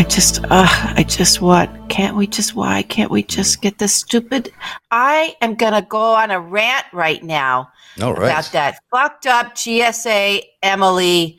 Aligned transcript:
I 0.00 0.04
just, 0.04 0.42
ugh, 0.44 0.94
I 0.96 1.04
just 1.06 1.42
what? 1.42 1.68
Can't 1.90 2.16
we 2.16 2.26
just, 2.26 2.54
why 2.54 2.80
can't 2.80 3.10
we 3.10 3.22
just 3.22 3.60
get 3.60 3.76
this 3.76 3.92
stupid? 3.92 4.50
I 4.90 5.36
am 5.42 5.56
going 5.56 5.74
to 5.74 5.82
go 5.82 6.14
on 6.14 6.30
a 6.30 6.40
rant 6.40 6.86
right 6.94 7.22
now 7.22 7.70
All 8.00 8.14
right. 8.14 8.30
about 8.30 8.50
that 8.52 8.80
fucked 8.90 9.26
up 9.26 9.48
GSA 9.48 10.40
Emily 10.62 11.38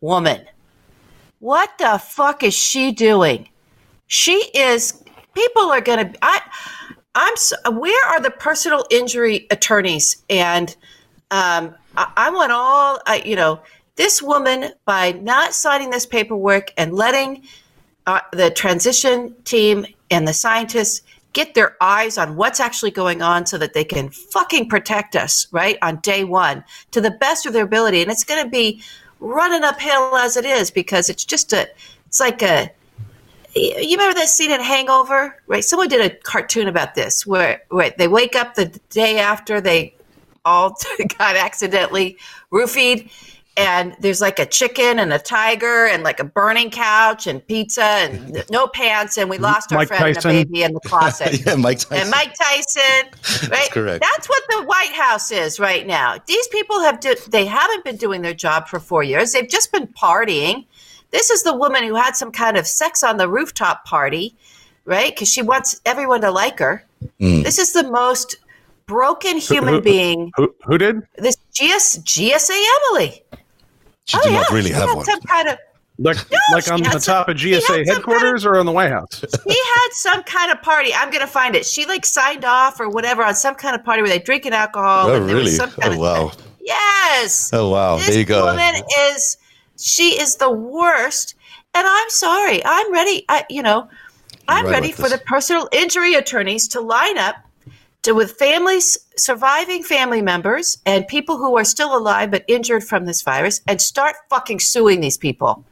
woman. 0.00 0.44
What 1.38 1.70
the 1.78 2.02
fuck 2.04 2.42
is 2.42 2.52
she 2.52 2.90
doing? 2.90 3.48
She 4.08 4.32
is, 4.56 5.04
people 5.36 5.70
are 5.70 5.80
going 5.80 6.12
to, 6.12 6.18
I, 6.20 6.40
I'm, 7.14 7.36
so, 7.36 7.54
where 7.70 8.08
are 8.08 8.20
the 8.20 8.32
personal 8.32 8.86
injury 8.90 9.46
attorneys? 9.52 10.24
And 10.28 10.68
um, 11.30 11.76
I, 11.96 12.10
I 12.16 12.30
want 12.30 12.50
all, 12.50 12.98
I, 13.06 13.22
you 13.24 13.36
know, 13.36 13.60
this 13.94 14.20
woman, 14.20 14.72
by 14.84 15.12
not 15.12 15.54
signing 15.54 15.90
this 15.90 16.06
paperwork 16.06 16.72
and 16.76 16.92
letting 16.92 17.44
uh, 18.10 18.20
the 18.32 18.50
transition 18.50 19.34
team 19.44 19.86
and 20.10 20.26
the 20.26 20.32
scientists 20.32 21.02
get 21.32 21.54
their 21.54 21.76
eyes 21.80 22.18
on 22.18 22.34
what's 22.34 22.58
actually 22.58 22.90
going 22.90 23.22
on 23.22 23.46
so 23.46 23.56
that 23.56 23.72
they 23.72 23.84
can 23.84 24.10
fucking 24.10 24.68
protect 24.68 25.14
us, 25.14 25.46
right, 25.52 25.78
on 25.80 25.96
day 25.98 26.24
one 26.24 26.64
to 26.90 27.00
the 27.00 27.12
best 27.12 27.46
of 27.46 27.52
their 27.52 27.64
ability. 27.64 28.02
And 28.02 28.10
it's 28.10 28.24
going 28.24 28.42
to 28.42 28.50
be 28.50 28.82
running 29.20 29.62
uphill 29.62 30.16
as 30.16 30.36
it 30.36 30.44
is 30.44 30.72
because 30.72 31.08
it's 31.08 31.24
just 31.24 31.52
a, 31.52 31.68
it's 32.06 32.18
like 32.18 32.42
a, 32.42 32.72
you 33.54 33.96
remember 33.96 34.18
that 34.18 34.28
scene 34.28 34.50
in 34.50 34.60
Hangover, 34.60 35.40
right? 35.46 35.62
Someone 35.62 35.88
did 35.88 36.00
a 36.00 36.12
cartoon 36.16 36.66
about 36.66 36.96
this 36.96 37.24
where, 37.24 37.62
where 37.68 37.94
they 37.96 38.08
wake 38.08 38.34
up 38.34 38.54
the 38.54 38.66
day 38.90 39.20
after 39.20 39.60
they 39.60 39.94
all 40.44 40.76
got 41.18 41.36
accidentally 41.36 42.16
roofied 42.50 43.08
and 43.56 43.94
there's 44.00 44.20
like 44.20 44.38
a 44.38 44.46
chicken 44.46 44.98
and 44.98 45.12
a 45.12 45.18
tiger 45.18 45.86
and 45.86 46.02
like 46.02 46.20
a 46.20 46.24
burning 46.24 46.70
couch 46.70 47.26
and 47.26 47.46
pizza 47.46 47.82
and 47.82 48.44
no 48.50 48.66
pants 48.68 49.18
and 49.18 49.28
we 49.28 49.38
lost 49.38 49.72
our 49.72 49.78
Mike 49.78 49.88
friend 49.88 50.14
Tyson. 50.14 50.30
and 50.30 50.38
a 50.40 50.44
baby 50.44 50.62
in 50.62 50.72
the 50.72 50.80
closet. 50.84 51.44
yeah, 51.44 51.56
Mike 51.56 51.78
Tyson. 51.80 51.96
And 51.98 52.10
Mike 52.10 52.32
Tyson, 52.34 53.50
right? 53.50 53.70
correct. 53.70 54.02
That's 54.02 54.28
what 54.28 54.42
the 54.50 54.62
White 54.64 54.92
House 54.92 55.30
is 55.30 55.58
right 55.60 55.86
now. 55.86 56.16
These 56.26 56.46
people 56.48 56.80
have 56.80 57.00
do, 57.00 57.14
they 57.28 57.44
haven't 57.44 57.84
been 57.84 57.96
doing 57.96 58.22
their 58.22 58.34
job 58.34 58.68
for 58.68 58.78
four 58.80 59.02
years. 59.02 59.32
They've 59.32 59.48
just 59.48 59.72
been 59.72 59.88
partying. 59.88 60.64
This 61.10 61.30
is 61.30 61.42
the 61.42 61.54
woman 61.54 61.82
who 61.82 61.96
had 61.96 62.14
some 62.16 62.30
kind 62.30 62.56
of 62.56 62.66
sex 62.66 63.02
on 63.02 63.16
the 63.16 63.28
rooftop 63.28 63.84
party, 63.84 64.36
right? 64.84 65.12
Because 65.12 65.28
she 65.28 65.42
wants 65.42 65.80
everyone 65.84 66.20
to 66.20 66.30
like 66.30 66.60
her. 66.60 66.84
Mm. 67.20 67.42
This 67.42 67.58
is 67.58 67.72
the 67.72 67.90
most 67.90 68.36
broken 68.86 69.38
human 69.38 69.74
who- 69.74 69.80
being. 69.80 70.30
Who, 70.36 70.54
who 70.64 70.78
did? 70.78 71.02
This 71.16 71.36
GS, 71.52 71.98
GSA 71.98 72.64
Emily. 72.90 73.22
She 74.10 74.18
oh 74.18 74.22
did 74.22 74.32
yeah, 74.32 74.40
not 74.40 74.50
really 74.50 74.68
she 74.70 74.74
have 74.74 74.88
had 74.88 74.96
one. 74.96 75.04
some 75.04 75.20
kind 75.20 75.48
of 75.48 75.58
Like, 75.98 76.16
like 76.52 76.70
on 76.72 76.82
had 76.82 76.94
the 76.94 77.00
some- 77.00 77.14
top 77.14 77.28
of 77.28 77.36
GSA 77.36 77.60
some 77.60 77.76
kind 77.76 77.88
of- 77.88 77.94
headquarters 77.94 78.44
or 78.44 78.58
on 78.58 78.66
the 78.66 78.72
White 78.72 78.90
House? 78.90 79.20
he 79.46 79.54
had 79.54 79.88
some 79.92 80.22
kind 80.24 80.50
of 80.50 80.60
party. 80.62 80.92
I'm 80.94 81.10
gonna 81.10 81.26
find 81.26 81.54
it. 81.54 81.64
She 81.64 81.86
like 81.86 82.04
signed 82.04 82.44
off 82.44 82.80
or 82.80 82.88
whatever 82.88 83.22
on 83.24 83.34
some 83.34 83.54
kind 83.54 83.74
of 83.76 83.84
party 83.84 84.02
where 84.02 84.10
they 84.10 84.18
drinking 84.18 84.52
alcohol. 84.52 85.08
Oh, 85.10 85.14
and 85.14 85.28
there 85.28 85.36
was 85.36 85.44
really? 85.44 85.56
some 85.56 85.70
kind 85.70 85.92
Oh, 85.92 85.92
of- 85.92 85.98
wow. 86.00 86.32
Yes. 86.60 87.50
Oh, 87.52 87.70
wow. 87.70 87.96
This 87.96 88.08
There 88.08 88.18
you 88.18 88.24
go. 88.24 88.46
woman 88.46 88.74
is 89.10 89.36
she 89.78 90.20
is 90.20 90.36
the 90.36 90.50
worst, 90.50 91.34
and 91.74 91.86
I'm 91.86 92.10
sorry. 92.10 92.62
I'm 92.64 92.92
ready. 92.92 93.24
I 93.28 93.44
you 93.48 93.62
know, 93.62 93.88
I'm 94.48 94.64
right 94.66 94.72
ready 94.72 94.92
for 94.92 95.02
this. 95.02 95.12
the 95.12 95.18
personal 95.18 95.68
injury 95.72 96.14
attorneys 96.14 96.68
to 96.68 96.80
line 96.80 97.16
up 97.18 97.36
to 98.02 98.12
with 98.12 98.32
families 98.32 98.98
surviving 99.16 99.82
family 99.82 100.22
members 100.22 100.78
and 100.86 101.06
people 101.06 101.36
who 101.36 101.56
are 101.56 101.64
still 101.64 101.96
alive 101.96 102.30
but 102.30 102.44
injured 102.48 102.84
from 102.84 103.04
this 103.04 103.22
virus 103.22 103.60
and 103.66 103.80
start 103.80 104.16
fucking 104.30 104.60
suing 104.60 105.00
these 105.00 105.18
people. 105.18 105.64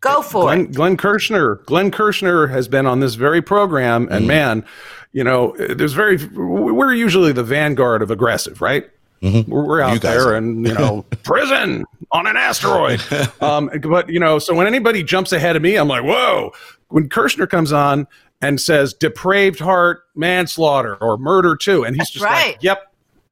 Go 0.00 0.22
for 0.22 0.42
Glenn, 0.44 0.60
it. 0.60 0.74
Glenn 0.74 0.96
Kirshner. 0.96 1.64
Glenn 1.64 1.90
Kirshner 1.90 2.48
has 2.50 2.68
been 2.68 2.86
on 2.86 3.00
this 3.00 3.14
very 3.14 3.42
program, 3.42 4.06
and 4.10 4.28
man, 4.28 4.64
you 5.12 5.24
know, 5.24 5.56
there's 5.58 5.92
very. 5.92 6.24
We're 6.26 6.94
usually 6.94 7.32
the 7.32 7.42
vanguard 7.42 8.02
of 8.02 8.10
aggressive, 8.12 8.62
right? 8.62 8.88
We're, 9.20 9.42
we're 9.48 9.80
out 9.80 9.88
Mm-hmm. 9.88 9.94
You 9.94 10.00
guys 10.00 10.24
there, 10.24 10.28
are. 10.28 10.36
and 10.36 10.66
you 10.66 10.74
know, 10.74 11.04
prison 11.24 11.84
on 12.12 12.28
an 12.28 12.36
asteroid. 12.36 13.02
um, 13.40 13.70
but 13.82 14.08
you 14.08 14.20
know, 14.20 14.38
so 14.38 14.54
when 14.54 14.68
anybody 14.68 15.02
jumps 15.02 15.32
ahead 15.32 15.56
of 15.56 15.62
me, 15.62 15.76
I'm 15.76 15.88
like, 15.88 16.04
whoa. 16.04 16.52
When 16.90 17.08
Kirshner 17.08 17.50
comes 17.50 17.72
on 17.72 18.06
and 18.40 18.60
says 18.60 18.94
depraved 18.94 19.58
heart 19.58 20.02
manslaughter 20.14 20.96
or 20.96 21.16
murder 21.18 21.56
too, 21.56 21.84
and 21.84 21.96
he's 21.96 22.10
just 22.10 22.24
right. 22.24 22.54
like, 22.54 22.62
yep. 22.62 22.84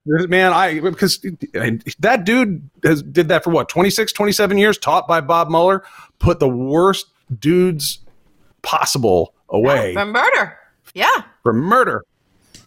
Man, 0.09 0.53
I 0.53 0.78
because 0.78 1.21
that 1.99 2.25
dude 2.25 2.71
has 2.84 3.03
did 3.03 3.27
that 3.27 3.43
for 3.43 3.50
what 3.50 3.69
26, 3.69 4.12
27 4.12 4.56
years, 4.56 4.78
taught 4.78 5.09
by 5.09 5.21
Bob 5.21 5.50
Mueller, 5.50 5.83
put 6.21 6.39
the 6.39 6.49
worst 6.49 7.06
dudes 7.41 7.99
possible 8.62 9.34
away 9.49 9.95
For 9.95 10.05
murder. 10.05 10.59
Yeah. 10.95 11.22
for 11.43 11.53
murder. 11.53 12.05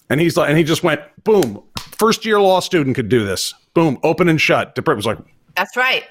And 0.09 0.19
he's 0.19 0.35
like, 0.35 0.49
and 0.49 0.57
he 0.57 0.63
just 0.63 0.83
went, 0.83 1.01
boom, 1.23 1.63
first 1.97 2.25
year 2.25 2.41
law 2.41 2.59
student 2.59 2.95
could 2.95 3.09
do 3.09 3.25
this. 3.25 3.53
Boom, 3.73 3.99
open 4.03 4.27
and 4.27 4.41
shut. 4.41 4.75
depraved 4.75 4.97
was 4.97 5.05
like, 5.05 5.19
That's 5.55 5.77
right. 5.77 6.03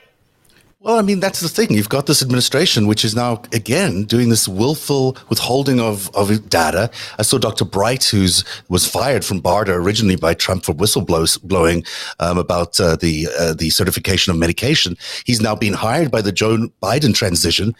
Well, 0.81 0.97
I 0.97 1.03
mean, 1.03 1.19
that's 1.19 1.41
the 1.41 1.49
thing. 1.49 1.73
You've 1.73 1.89
got 1.89 2.07
this 2.07 2.23
administration, 2.23 2.87
which 2.87 3.05
is 3.05 3.17
now, 3.17 3.43
again, 3.53 4.05
doing 4.05 4.29
this 4.29 4.47
willful 4.47 5.17
withholding 5.29 5.81
of, 5.81 6.09
of 6.15 6.49
data. 6.49 6.89
I 7.19 7.23
saw 7.23 7.37
Dr. 7.37 7.65
Bright, 7.65 8.05
who's 8.05 8.45
was 8.69 8.87
fired 8.87 9.25
from 9.25 9.43
BARDA 9.43 9.75
originally 9.75 10.15
by 10.15 10.35
Trump 10.35 10.65
for 10.65 10.73
whistleblowing 10.73 11.85
um, 12.21 12.39
about 12.39 12.79
uh, 12.79 12.95
the, 12.95 13.27
uh, 13.41 13.55
the 13.55 13.71
certification 13.71 14.31
of 14.31 14.39
medication. 14.39 14.97
He's 15.25 15.41
now 15.41 15.57
being 15.57 15.73
hired 15.73 16.13
by 16.13 16.23
the 16.23 16.31
Joe 16.31 16.69
Biden 16.81 17.13
transition, 17.13 17.75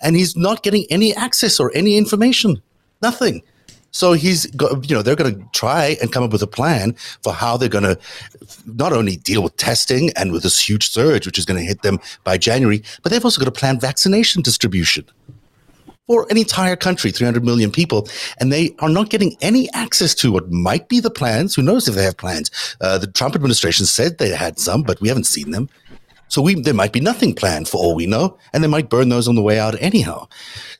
and 0.00 0.14
he's 0.14 0.36
not 0.36 0.62
getting 0.62 0.86
any 0.90 1.12
access 1.12 1.58
or 1.58 1.72
any 1.74 1.98
information. 1.98 2.62
Nothing. 3.02 3.42
So 3.94 4.12
he's, 4.12 4.46
you 4.82 4.94
know, 4.96 5.02
they're 5.02 5.14
going 5.14 5.36
to 5.36 5.48
try 5.52 5.96
and 6.02 6.12
come 6.12 6.24
up 6.24 6.32
with 6.32 6.42
a 6.42 6.48
plan 6.48 6.94
for 7.22 7.32
how 7.32 7.56
they're 7.56 7.68
going 7.68 7.84
to 7.84 7.96
not 8.66 8.92
only 8.92 9.16
deal 9.16 9.40
with 9.40 9.56
testing 9.56 10.10
and 10.16 10.32
with 10.32 10.42
this 10.42 10.68
huge 10.68 10.90
surge, 10.90 11.26
which 11.26 11.38
is 11.38 11.44
going 11.44 11.60
to 11.60 11.64
hit 11.64 11.82
them 11.82 12.00
by 12.24 12.36
January, 12.36 12.82
but 13.02 13.12
they've 13.12 13.24
also 13.24 13.40
got 13.40 13.44
to 13.44 13.58
plan 13.58 13.78
vaccination 13.78 14.42
distribution 14.42 15.04
for 16.08 16.26
an 16.28 16.36
entire 16.36 16.74
country, 16.74 17.12
300 17.12 17.44
million 17.44 17.70
people, 17.70 18.08
and 18.38 18.52
they 18.52 18.74
are 18.80 18.88
not 18.88 19.10
getting 19.10 19.36
any 19.40 19.72
access 19.72 20.12
to 20.16 20.32
what 20.32 20.50
might 20.50 20.88
be 20.88 20.98
the 20.98 21.08
plans. 21.08 21.54
Who 21.54 21.62
knows 21.62 21.86
if 21.86 21.94
they 21.94 22.02
have 22.02 22.16
plans? 22.16 22.50
Uh, 22.80 22.98
the 22.98 23.06
Trump 23.06 23.36
administration 23.36 23.86
said 23.86 24.18
they 24.18 24.30
had 24.30 24.58
some, 24.58 24.82
but 24.82 25.00
we 25.00 25.08
haven't 25.08 25.24
seen 25.24 25.52
them. 25.52 25.68
So 26.34 26.42
we 26.42 26.56
there 26.56 26.74
might 26.74 26.92
be 26.92 26.98
nothing 26.98 27.32
planned 27.32 27.68
for 27.68 27.76
all 27.76 27.94
we 27.94 28.06
know, 28.06 28.36
and 28.52 28.64
they 28.64 28.66
might 28.66 28.90
burn 28.90 29.08
those 29.08 29.28
on 29.28 29.36
the 29.36 29.40
way 29.40 29.60
out 29.60 29.80
anyhow. 29.80 30.26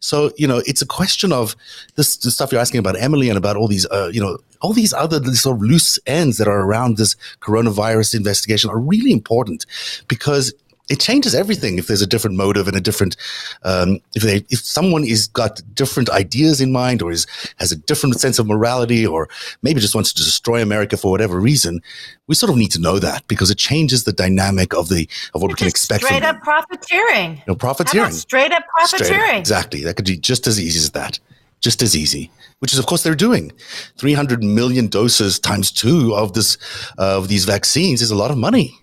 So 0.01 0.33
you 0.37 0.49
know, 0.49 0.61
it's 0.67 0.83
a 0.83 0.87
question 0.87 1.31
of 1.31 1.55
this 1.95 2.17
the 2.17 2.33
stuff 2.33 2.51
you're 2.51 2.61
asking 2.61 2.81
about 2.81 3.01
Emily 3.01 3.29
and 3.29 3.39
about 3.39 3.57
all 3.57 3.69
these, 3.69 3.87
uh, 3.87 4.11
you 4.13 4.21
know, 4.21 4.39
all 4.63 4.73
these 4.73 4.93
other 4.93 5.23
sort 5.35 5.59
of 5.59 5.63
loose 5.63 5.97
ends 6.09 6.39
that 6.39 6.49
are 6.49 6.63
around 6.63 6.97
this 6.97 7.15
coronavirus 7.41 8.17
investigation 8.17 8.69
are 8.69 8.81
really 8.81 9.13
important 9.13 9.65
because 10.09 10.53
it 10.91 11.01
changes 11.01 11.35
everything 11.35 11.79
if 11.79 11.87
there's 11.87 12.03
a 12.03 12.07
different 12.07 12.37
motive 12.37 12.69
and 12.69 12.77
a 12.77 12.81
different 12.81 13.17
um, 13.63 14.01
if 14.15 14.23
they 14.23 14.45
if 14.51 14.61
someone 14.61 15.05
is 15.05 15.29
got 15.29 15.63
different 15.75 16.11
ideas 16.11 16.61
in 16.61 16.73
mind 16.73 17.01
or 17.01 17.11
is 17.11 17.27
has 17.57 17.73
a 17.73 17.77
different 17.77 18.21
sense 18.21 18.39
of 18.39 18.47
morality 18.47 19.07
or 19.07 19.29
maybe 19.63 19.81
just 19.81 19.95
wants 19.95 20.13
to 20.13 20.23
destroy 20.23 20.61
America 20.61 20.97
for 20.97 21.11
whatever 21.11 21.41
reason, 21.41 21.81
we 22.27 22.35
sort 22.35 22.51
of 22.51 22.57
need 22.57 22.71
to 22.71 22.81
know 22.81 22.99
that 22.99 23.27
because 23.29 23.51
it 23.51 23.59
changes 23.59 24.05
the 24.05 24.13
dynamic 24.13 24.75
of 24.75 24.89
the 24.89 25.09
of 25.35 25.41
what 25.41 25.49
we 25.49 25.55
can 25.55 25.69
expect 25.69 26.03
from 26.03 26.09
straight 26.09 26.21
them. 26.21 26.37
up 26.37 26.43
profiteering. 26.43 27.37
How 27.47 27.55
profiteering. 27.55 28.11
straight 28.13 28.53
up 28.53 28.65
Straight 28.85 29.01
profiteering? 29.01 29.39
Exactly. 29.39 29.85
That 29.85 29.97
could 29.97 30.07
be 30.07 30.17
just 30.17 30.47
as 30.47 30.61
easy 30.61 30.79
as 30.79 30.91
that. 30.91 31.19
Just 31.61 31.81
as 31.81 31.97
easy. 31.97 32.31
Which 32.59 32.75
is, 32.75 32.79
of 32.79 32.87
course, 32.87 33.03
they're 33.03 33.15
doing. 33.15 33.53
300 33.97 34.43
million 34.43 34.87
doses 34.89 35.39
times 35.39 35.73
two 35.73 36.15
of 36.15 36.35
this 36.35 36.59
uh, 36.99 37.17
of 37.17 37.29
these 37.29 37.47
vaccines 37.47 38.03
is 38.03 38.11
a 38.11 38.15
lot 38.15 38.31
of 38.31 38.37
money 38.37 38.79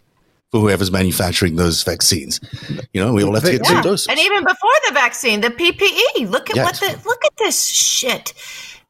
for 0.52 0.60
whoever's 0.60 0.92
manufacturing 0.92 1.56
those 1.56 1.82
vaccines. 1.84 2.40
You 2.94 3.04
know, 3.04 3.14
we 3.14 3.24
all 3.24 3.34
have 3.34 3.44
to 3.46 3.52
get 3.54 3.66
two 3.66 3.82
doses. 3.82 4.08
And 4.08 4.20
even 4.20 4.44
before 4.44 4.70
the 4.88 4.94
vaccine, 4.94 5.42
the 5.42 5.50
PPE. 5.50 6.30
Look 6.30 6.50
at 6.50 6.58
what 6.58 6.76
the 6.76 7.00
look 7.06 7.24
at 7.26 7.38
this 7.38 7.66
shit, 7.66 8.34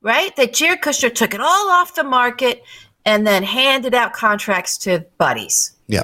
right? 0.02 0.36
That 0.36 0.54
Jared 0.54 0.82
Kushner 0.82 1.14
took 1.14 1.34
it 1.34 1.40
all 1.40 1.70
off 1.70 1.94
the 1.96 2.04
market 2.04 2.64
and 3.06 3.26
then 3.26 3.44
handed 3.44 3.94
out 3.94 4.14
contracts 4.14 4.78
to 4.80 5.06
buddies. 5.20 5.72
Yeah, 5.88 6.04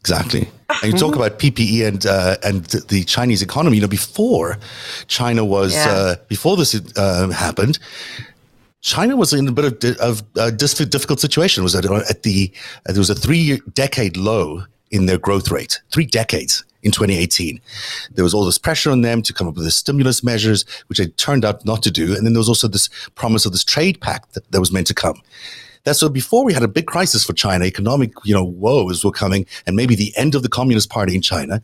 exactly. 0.00 0.48
And 0.82 0.92
you 0.92 0.98
talk 0.98 1.14
about 1.20 1.38
PPE 1.38 1.86
and 1.86 2.04
uh, 2.04 2.36
and 2.42 2.64
the 2.64 3.04
Chinese 3.04 3.40
economy. 3.40 3.76
You 3.76 3.82
know, 3.82 3.88
before 3.88 4.58
China 5.06 5.44
was 5.44 5.74
Yeah. 5.74 5.88
uh, 5.88 6.16
before 6.26 6.56
this 6.56 6.74
uh, 6.96 7.28
happened, 7.28 7.78
China 8.80 9.16
was 9.16 9.32
in 9.32 9.46
a 9.46 9.52
bit 9.52 9.64
of, 9.84 9.98
of 10.00 10.22
a 10.36 10.50
difficult 10.50 11.20
situation. 11.20 11.62
It 11.62 11.64
was 11.64 11.76
at, 11.76 11.84
at 11.84 12.24
the 12.24 12.52
uh, 12.88 12.92
there 12.92 13.00
was 13.00 13.10
a 13.10 13.14
three 13.14 13.60
decade 13.74 14.16
low 14.16 14.64
in 14.90 15.06
their 15.06 15.18
growth 15.18 15.50
rate, 15.50 15.80
three 15.92 16.06
decades 16.06 16.64
in 16.82 16.92
2018. 16.92 17.60
There 18.12 18.24
was 18.24 18.34
all 18.34 18.44
this 18.44 18.58
pressure 18.58 18.90
on 18.90 19.02
them 19.02 19.22
to 19.22 19.32
come 19.32 19.48
up 19.48 19.54
with 19.54 19.64
the 19.64 19.70
stimulus 19.70 20.22
measures, 20.22 20.64
which 20.88 20.98
they 20.98 21.06
turned 21.06 21.44
out 21.44 21.64
not 21.64 21.82
to 21.82 21.90
do. 21.90 22.14
And 22.14 22.24
then 22.24 22.32
there 22.32 22.40
was 22.40 22.48
also 22.48 22.68
this 22.68 22.88
promise 23.14 23.46
of 23.46 23.52
this 23.52 23.64
trade 23.64 24.00
pact 24.00 24.34
that, 24.34 24.50
that 24.52 24.60
was 24.60 24.72
meant 24.72 24.86
to 24.88 24.94
come. 24.94 25.20
That's 25.84 26.00
so 26.00 26.08
before 26.08 26.44
we 26.44 26.52
had 26.52 26.62
a 26.62 26.68
big 26.68 26.86
crisis 26.86 27.24
for 27.24 27.32
China, 27.32 27.64
economic, 27.64 28.12
you 28.24 28.34
know, 28.34 28.44
woes 28.44 29.04
were 29.04 29.12
coming, 29.12 29.46
and 29.66 29.74
maybe 29.74 29.94
the 29.94 30.12
end 30.16 30.34
of 30.34 30.42
the 30.42 30.48
Communist 30.48 30.90
Party 30.90 31.14
in 31.14 31.22
China. 31.22 31.62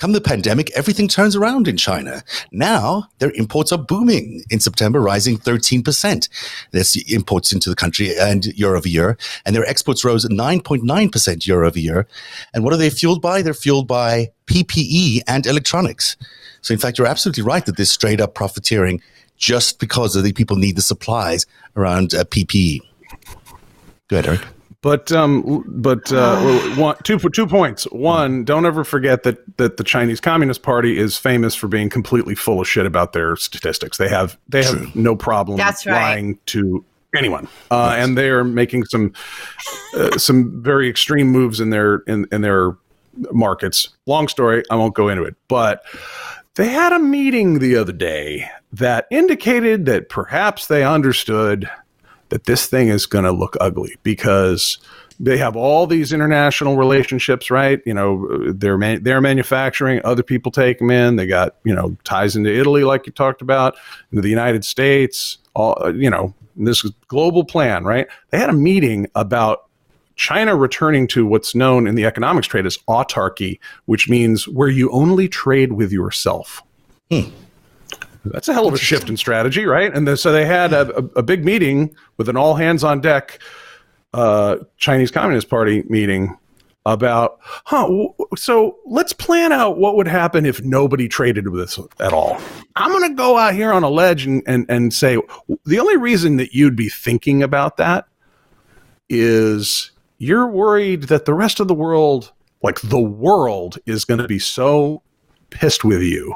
Come 0.00 0.12
the 0.12 0.20
pandemic, 0.22 0.70
everything 0.74 1.08
turns 1.08 1.36
around 1.36 1.68
in 1.68 1.76
China. 1.76 2.22
Now 2.50 3.04
their 3.18 3.32
imports 3.32 3.70
are 3.70 3.78
booming. 3.78 4.42
In 4.48 4.58
September, 4.58 4.98
rising 4.98 5.36
13%. 5.36 6.28
That's 6.70 6.96
imports 7.12 7.52
into 7.52 7.68
the 7.68 7.76
country 7.76 8.16
and 8.18 8.46
year 8.46 8.76
over 8.76 8.88
year. 8.88 9.18
And 9.44 9.54
their 9.54 9.66
exports 9.66 10.02
rose 10.02 10.26
9.9% 10.26 11.46
year 11.46 11.64
over 11.64 11.78
year. 11.78 12.06
And 12.54 12.64
what 12.64 12.72
are 12.72 12.78
they 12.78 12.88
fueled 12.88 13.20
by? 13.20 13.42
They're 13.42 13.52
fueled 13.52 13.86
by 13.86 14.30
PPE 14.46 15.20
and 15.28 15.44
electronics. 15.44 16.16
So 16.62 16.72
in 16.72 16.80
fact, 16.80 16.96
you're 16.96 17.06
absolutely 17.06 17.42
right 17.42 17.64
that 17.66 17.76
this 17.76 17.90
straight 17.90 18.22
up 18.22 18.34
profiteering 18.34 19.02
just 19.36 19.80
because 19.80 20.14
the 20.14 20.32
people 20.32 20.56
need 20.56 20.76
the 20.76 20.82
supplies 20.82 21.44
around 21.76 22.14
uh, 22.14 22.24
PPE. 22.24 22.80
Go 24.08 24.16
ahead, 24.16 24.26
Eric. 24.26 24.40
But 24.82 25.12
um, 25.12 25.64
but 25.66 26.10
uh, 26.12 26.40
one, 26.76 26.96
two 27.02 27.18
two 27.18 27.46
points. 27.46 27.84
One, 27.84 28.44
don't 28.44 28.64
ever 28.64 28.84
forget 28.84 29.24
that 29.24 29.56
that 29.58 29.76
the 29.76 29.84
Chinese 29.84 30.20
Communist 30.20 30.62
Party 30.62 30.98
is 30.98 31.18
famous 31.18 31.54
for 31.54 31.68
being 31.68 31.90
completely 31.90 32.34
full 32.34 32.60
of 32.60 32.68
shit 32.68 32.86
about 32.86 33.12
their 33.12 33.36
statistics. 33.36 33.98
They 33.98 34.08
have 34.08 34.38
they 34.48 34.64
have 34.64 34.76
True. 34.76 34.90
no 34.94 35.16
problem 35.16 35.58
That's 35.58 35.84
right. 35.86 35.94
lying 35.94 36.38
to 36.46 36.84
anyone, 37.14 37.48
uh, 37.70 37.94
and 37.98 38.16
they 38.16 38.30
are 38.30 38.44
making 38.44 38.84
some 38.86 39.12
uh, 39.94 40.16
some 40.16 40.62
very 40.62 40.88
extreme 40.88 41.28
moves 41.28 41.60
in 41.60 41.70
their 41.70 41.96
in 42.06 42.26
in 42.32 42.40
their 42.40 42.76
markets. 43.32 43.90
Long 44.06 44.28
story, 44.28 44.62
I 44.70 44.76
won't 44.76 44.94
go 44.94 45.08
into 45.08 45.24
it, 45.24 45.36
but 45.48 45.84
they 46.54 46.68
had 46.68 46.92
a 46.92 46.98
meeting 46.98 47.58
the 47.58 47.76
other 47.76 47.92
day 47.92 48.50
that 48.72 49.06
indicated 49.10 49.86
that 49.86 50.08
perhaps 50.08 50.68
they 50.68 50.84
understood 50.84 51.68
that 52.30 52.44
this 52.44 52.66
thing 52.66 52.88
is 52.88 53.06
going 53.06 53.24
to 53.24 53.32
look 53.32 53.56
ugly 53.60 53.96
because 54.02 54.78
they 55.20 55.36
have 55.36 55.54
all 55.54 55.86
these 55.86 56.12
international 56.12 56.76
relationships, 56.76 57.50
right? 57.50 57.80
You 57.84 57.92
know, 57.92 58.52
they're 58.52 58.78
man- 58.78 59.02
they're 59.02 59.20
manufacturing, 59.20 60.00
other 60.02 60.22
people 60.22 60.50
take 60.50 60.78
them 60.78 60.90
in. 60.90 61.16
They 61.16 61.26
got 61.26 61.56
you 61.64 61.74
know 61.74 61.96
ties 62.04 62.36
into 62.36 62.52
Italy, 62.52 62.84
like 62.84 63.06
you 63.06 63.12
talked 63.12 63.42
about, 63.42 63.76
into 64.10 64.22
the 64.22 64.30
United 64.30 64.64
States. 64.64 65.38
All 65.54 65.94
you 65.94 66.08
know, 66.08 66.34
this 66.56 66.82
global 67.08 67.44
plan, 67.44 67.84
right? 67.84 68.06
They 68.30 68.38
had 68.38 68.50
a 68.50 68.54
meeting 68.54 69.08
about 69.14 69.66
China 70.16 70.56
returning 70.56 71.06
to 71.08 71.26
what's 71.26 71.54
known 71.54 71.86
in 71.86 71.94
the 71.94 72.06
economics 72.06 72.46
trade 72.46 72.66
as 72.66 72.78
autarky, 72.88 73.58
which 73.86 74.08
means 74.08 74.48
where 74.48 74.68
you 74.68 74.90
only 74.90 75.28
trade 75.28 75.72
with 75.72 75.92
yourself. 75.92 76.62
Hmm. 77.10 77.30
That's 78.24 78.48
a 78.48 78.52
hell 78.52 78.68
of 78.68 78.74
a 78.74 78.78
shift 78.78 79.08
in 79.08 79.16
strategy, 79.16 79.64
right? 79.64 79.94
And 79.94 80.06
the, 80.06 80.16
so 80.16 80.32
they 80.32 80.44
had 80.44 80.72
a, 80.72 80.96
a, 80.96 81.04
a, 81.16 81.22
big 81.22 81.44
meeting 81.44 81.94
with 82.16 82.28
an 82.28 82.36
all 82.36 82.54
hands 82.54 82.84
on 82.84 83.00
deck 83.00 83.40
uh, 84.12 84.56
Chinese 84.76 85.10
Communist 85.10 85.48
Party 85.48 85.84
meeting 85.88 86.36
about, 86.84 87.38
huh, 87.42 87.82
w- 87.82 88.12
so 88.36 88.76
let's 88.86 89.12
plan 89.12 89.52
out 89.52 89.78
what 89.78 89.96
would 89.96 90.08
happen 90.08 90.44
if 90.44 90.62
nobody 90.62 91.08
traded 91.08 91.48
with 91.48 91.62
us 91.62 91.78
at 91.98 92.12
all. 92.12 92.38
I'm 92.76 92.90
going 92.90 93.08
to 93.10 93.14
go 93.14 93.38
out 93.38 93.54
here 93.54 93.72
on 93.72 93.82
a 93.82 93.90
ledge 93.90 94.26
and, 94.26 94.42
and, 94.46 94.66
and 94.68 94.92
say 94.92 95.18
the 95.64 95.78
only 95.78 95.96
reason 95.96 96.36
that 96.36 96.54
you'd 96.54 96.76
be 96.76 96.88
thinking 96.88 97.42
about 97.42 97.76
that 97.78 98.06
is 99.08 99.92
you're 100.18 100.46
worried 100.46 101.04
that 101.04 101.24
the 101.24 101.34
rest 101.34 101.60
of 101.60 101.68
the 101.68 101.74
world, 101.74 102.32
like 102.62 102.80
the 102.82 103.00
world, 103.00 103.78
is 103.86 104.04
going 104.04 104.20
to 104.20 104.28
be 104.28 104.38
so 104.38 105.02
pissed 105.50 105.84
with 105.84 106.02
you 106.02 106.34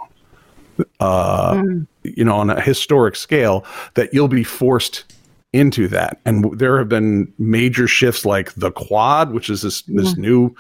uh, 1.01 1.55
mm. 1.55 1.87
you 2.03 2.25
know, 2.25 2.37
on 2.37 2.51
a 2.51 2.61
historic 2.61 3.17
scale, 3.17 3.65
that 3.95 4.13
you'll 4.13 4.29
be 4.29 4.45
forced 4.45 5.05
into 5.53 5.87
that. 5.89 6.21
And 6.25 6.59
there 6.59 6.79
have 6.79 6.89
been 6.89 7.33
major 7.39 7.87
shifts 7.87 8.25
like 8.25 8.53
the 8.55 8.73
Quad, 8.73 9.33
which 9.33 9.49
is 9.49 9.63
this 9.63 9.83
this 9.83 10.15
mm. 10.15 10.19
new 10.19 10.55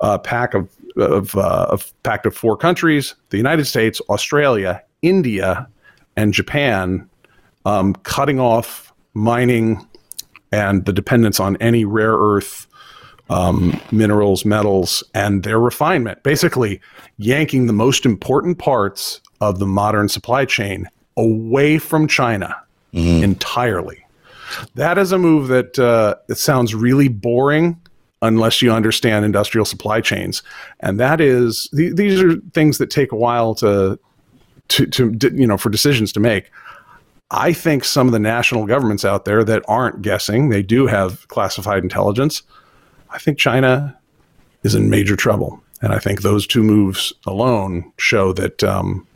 uh, 0.00 0.18
pack 0.18 0.54
of 0.54 0.68
of, 0.96 1.36
uh, 1.36 1.66
of 1.68 1.92
pact 2.04 2.26
of 2.26 2.34
four 2.34 2.56
countries: 2.56 3.14
the 3.30 3.36
United 3.36 3.64
States, 3.66 4.00
Australia, 4.08 4.82
India, 5.02 5.68
and 6.16 6.32
Japan, 6.32 7.08
um, 7.64 7.94
cutting 8.04 8.40
off 8.40 8.92
mining 9.14 9.86
and 10.52 10.84
the 10.84 10.92
dependence 10.92 11.40
on 11.40 11.56
any 11.56 11.84
rare 11.84 12.14
earth. 12.14 12.65
Um, 13.28 13.80
minerals, 13.90 14.44
metals, 14.44 15.02
and 15.12 15.42
their 15.42 15.58
refinement. 15.58 16.22
Basically, 16.22 16.80
yanking 17.18 17.66
the 17.66 17.72
most 17.72 18.06
important 18.06 18.58
parts 18.58 19.20
of 19.40 19.58
the 19.58 19.66
modern 19.66 20.08
supply 20.08 20.44
chain 20.44 20.88
away 21.16 21.78
from 21.78 22.06
China 22.06 22.54
mm-hmm. 22.94 23.24
entirely. 23.24 24.04
That 24.74 24.98
is 24.98 25.12
a 25.12 25.18
move 25.18 25.48
that 25.48 25.78
uh, 25.78 26.16
it 26.28 26.38
sounds 26.38 26.74
really 26.74 27.08
boring 27.08 27.80
unless 28.22 28.62
you 28.62 28.72
understand 28.72 29.24
industrial 29.24 29.64
supply 29.64 30.00
chains, 30.00 30.42
and 30.80 30.98
that 31.00 31.20
is 31.20 31.68
th- 31.76 31.94
these 31.96 32.22
are 32.22 32.36
things 32.54 32.78
that 32.78 32.90
take 32.90 33.12
a 33.12 33.16
while 33.16 33.54
to, 33.56 33.98
to 34.68 34.86
to 34.86 35.12
you 35.34 35.46
know 35.46 35.58
for 35.58 35.68
decisions 35.68 36.12
to 36.12 36.20
make. 36.20 36.50
I 37.30 37.52
think 37.52 37.84
some 37.84 38.06
of 38.06 38.12
the 38.12 38.20
national 38.20 38.66
governments 38.66 39.04
out 39.04 39.24
there 39.24 39.42
that 39.42 39.64
aren't 39.66 40.00
guessing, 40.00 40.48
they 40.48 40.62
do 40.62 40.86
have 40.86 41.26
classified 41.28 41.82
intelligence. 41.82 42.42
I 43.10 43.18
think 43.18 43.38
China 43.38 43.96
is 44.62 44.74
in 44.74 44.90
major 44.90 45.16
trouble, 45.16 45.62
and 45.82 45.92
I 45.92 45.98
think 45.98 46.22
those 46.22 46.46
two 46.46 46.62
moves 46.62 47.12
alone 47.26 47.92
show 47.98 48.32
that 48.32 48.64
um, 48.64 49.06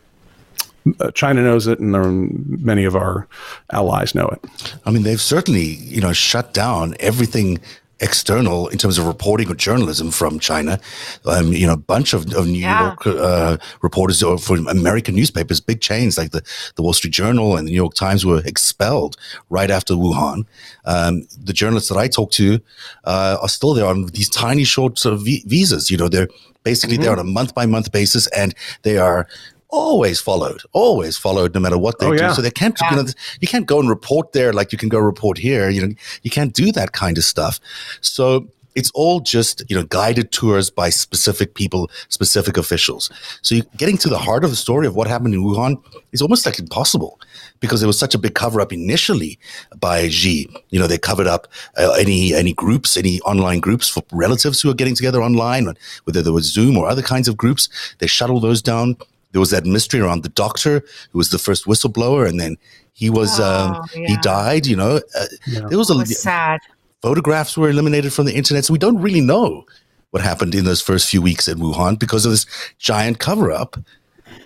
uh, 0.99 1.11
China 1.13 1.43
knows 1.43 1.67
it, 1.67 1.79
and 1.81 2.63
many 2.63 2.85
of 2.85 2.97
our 2.97 3.27
allies 3.73 4.15
know 4.15 4.29
it. 4.29 4.45
I 4.85 4.91
mean, 4.91 5.03
they've 5.03 5.21
certainly, 5.21 5.65
you 5.65 6.01
know, 6.01 6.13
shut 6.13 6.55
down 6.55 6.95
everything 7.01 7.59
external 8.01 8.69
in 8.69 8.79
terms 8.79 8.99
of 8.99 9.07
reporting 9.07 9.51
or 9.51 9.55
journalism 9.55 10.11
from 10.11 10.39
China. 10.39 10.81
Um, 11.27 11.53
you 11.53 11.67
know, 11.67 11.75
a 11.75 11.77
bunch 11.77 12.13
of, 12.13 12.33
of 12.35 12.47
New 12.47 12.61
yeah. 12.61 12.87
York 12.87 13.07
uh, 13.07 13.57
reporters 13.83 14.23
from 14.45 14.67
American 14.69 15.15
newspapers, 15.15 15.61
big 15.61 15.81
chains 15.81 16.17
like 16.17 16.31
the, 16.31 16.43
the 16.77 16.83
Wall 16.83 16.93
Street 16.93 17.13
Journal 17.13 17.57
and 17.57 17.67
the 17.67 17.71
New 17.71 17.77
York 17.77 17.95
Times 17.95 18.25
were 18.25 18.43
expelled 18.45 19.17
right 19.49 19.71
after 19.71 19.95
Wuhan. 19.95 20.47
Um, 20.85 21.27
the 21.39 21.53
journalists 21.53 21.89
that 21.89 21.99
I 21.99 22.09
talk 22.09 22.31
to 22.33 22.61
uh, 23.05 23.39
are 23.41 23.49
still 23.49 23.75
there 23.75 23.87
on 23.87 24.07
these 24.07 24.29
tiny 24.29 24.65
short 24.65 24.99
sort 24.99 25.15
of 25.15 25.23
visas. 25.23 25.91
You 25.91 25.97
know, 25.97 26.09
they're 26.09 26.29
basically 26.63 26.97
mm-hmm. 26.97 27.05
there 27.05 27.13
on 27.13 27.19
a 27.19 27.25
month 27.25 27.55
by 27.55 27.67
month 27.67 27.93
basis 27.93 28.27
and 28.29 28.55
they 28.83 28.99
are 28.99 29.27
always 29.71 30.21
followed, 30.21 30.63
always 30.73 31.17
followed, 31.17 31.55
no 31.55 31.61
matter 31.61 31.79
what 31.79 31.99
they 31.99 32.07
oh, 32.07 32.17
do. 32.17 32.23
Yeah. 32.23 32.33
So 32.33 32.43
they 32.43 32.51
can't, 32.51 32.77
yeah. 32.81 32.91
you 32.91 33.03
know, 33.03 33.09
you 33.41 33.49
can't 33.49 33.67
go 33.67 33.81
and 33.81 33.89
report 33.89 34.33
there 34.33 34.53
like 34.53 34.73
you 34.73 34.79
can 34.79 34.89
go 34.89 34.99
report 34.99 35.39
here. 35.39 35.71
You 35.71 35.87
know, 35.87 35.95
you 36.23 36.31
can't 36.31 36.53
do 36.53 36.73
that 36.73 36.93
kind 36.93 37.19
of 37.19 37.25
stuff. 37.25 37.61
So 38.01 38.49
it's 38.75 38.91
all 38.93 39.21
just 39.21 39.63
you 39.69 39.77
know 39.77 39.83
guided 39.85 40.31
tours 40.33 40.71
by 40.71 40.91
specific 40.91 41.55
people, 41.55 41.91
specific 42.09 42.57
officials. 42.57 43.11
So 43.43 43.57
you, 43.57 43.63
getting 43.77 43.99
to 43.99 44.09
the 44.09 44.19
heart 44.19 44.45
of 44.45 44.51
the 44.51 44.57
story 44.57 44.87
of 44.87 44.95
what 44.95 45.07
happened 45.07 45.35
in 45.35 45.43
Wuhan 45.43 45.83
is 46.13 46.23
almost 46.23 46.47
like 46.47 46.59
impossible 46.59 47.21
because 47.61 47.81
there 47.81 47.89
was 47.89 47.99
such 47.99 48.15
a 48.15 48.19
big 48.19 48.35
cover 48.35 48.61
up 48.61 48.73
initially 48.73 49.39
by 49.79 50.09
Xi. 50.09 50.49
You 50.71 50.79
know, 50.79 50.87
they 50.87 50.99
covered 50.99 51.27
up 51.27 51.49
uh, 51.77 51.93
any 51.99 52.33
any 52.35 52.53
groups, 52.53 52.97
any 52.97 53.21
online 53.23 53.61
groups 53.61 53.89
for 53.89 54.03
relatives 54.13 54.61
who 54.61 54.71
are 54.71 54.75
getting 54.75 54.95
together 54.95 55.23
online, 55.23 55.75
whether 56.05 56.23
there 56.23 56.33
was 56.33 56.53
Zoom 56.53 56.77
or 56.77 56.87
other 56.87 57.03
kinds 57.03 57.29
of 57.29 57.37
groups. 57.37 57.69
They 57.99 58.07
shuttled 58.07 58.43
those 58.43 58.63
down 58.63 58.97
there 59.33 59.41
was 59.41 59.51
that 59.51 59.65
mystery 59.65 60.01
around 60.01 60.23
the 60.23 60.29
doctor 60.31 60.83
who 61.11 61.19
was 61.19 61.31
the 61.31 61.39
first 61.39 61.67
whistleblower, 61.67 62.29
and 62.29 62.41
then 62.41 62.57
he 62.93 63.11
was 63.11 63.39
oh, 63.41 63.45
um, 63.45 63.87
yeah. 63.95 64.09
he 64.09 64.17
died. 64.19 64.67
You 64.67 64.77
know, 64.77 65.01
uh, 65.17 65.27
yeah. 65.47 65.61
there 65.69 65.79
was 65.79 65.91
a 65.91 65.95
was 65.95 66.21
sad. 66.21 66.61
Photographs 67.03 67.57
were 67.57 67.71
eliminated 67.71 68.13
from 68.13 68.27
the 68.27 68.35
internet, 68.35 68.65
so 68.65 68.73
we 68.73 68.79
don't 68.79 69.01
really 69.01 69.21
know 69.21 69.65
what 70.11 70.23
happened 70.23 70.55
in 70.55 70.65
those 70.65 70.83
first 70.83 71.09
few 71.09 71.23
weeks 71.23 71.49
at 71.49 71.57
Wuhan 71.57 71.99
because 71.99 72.27
of 72.27 72.33
this 72.33 72.47
giant 72.79 73.19
cover 73.21 73.51
up. 73.51 73.77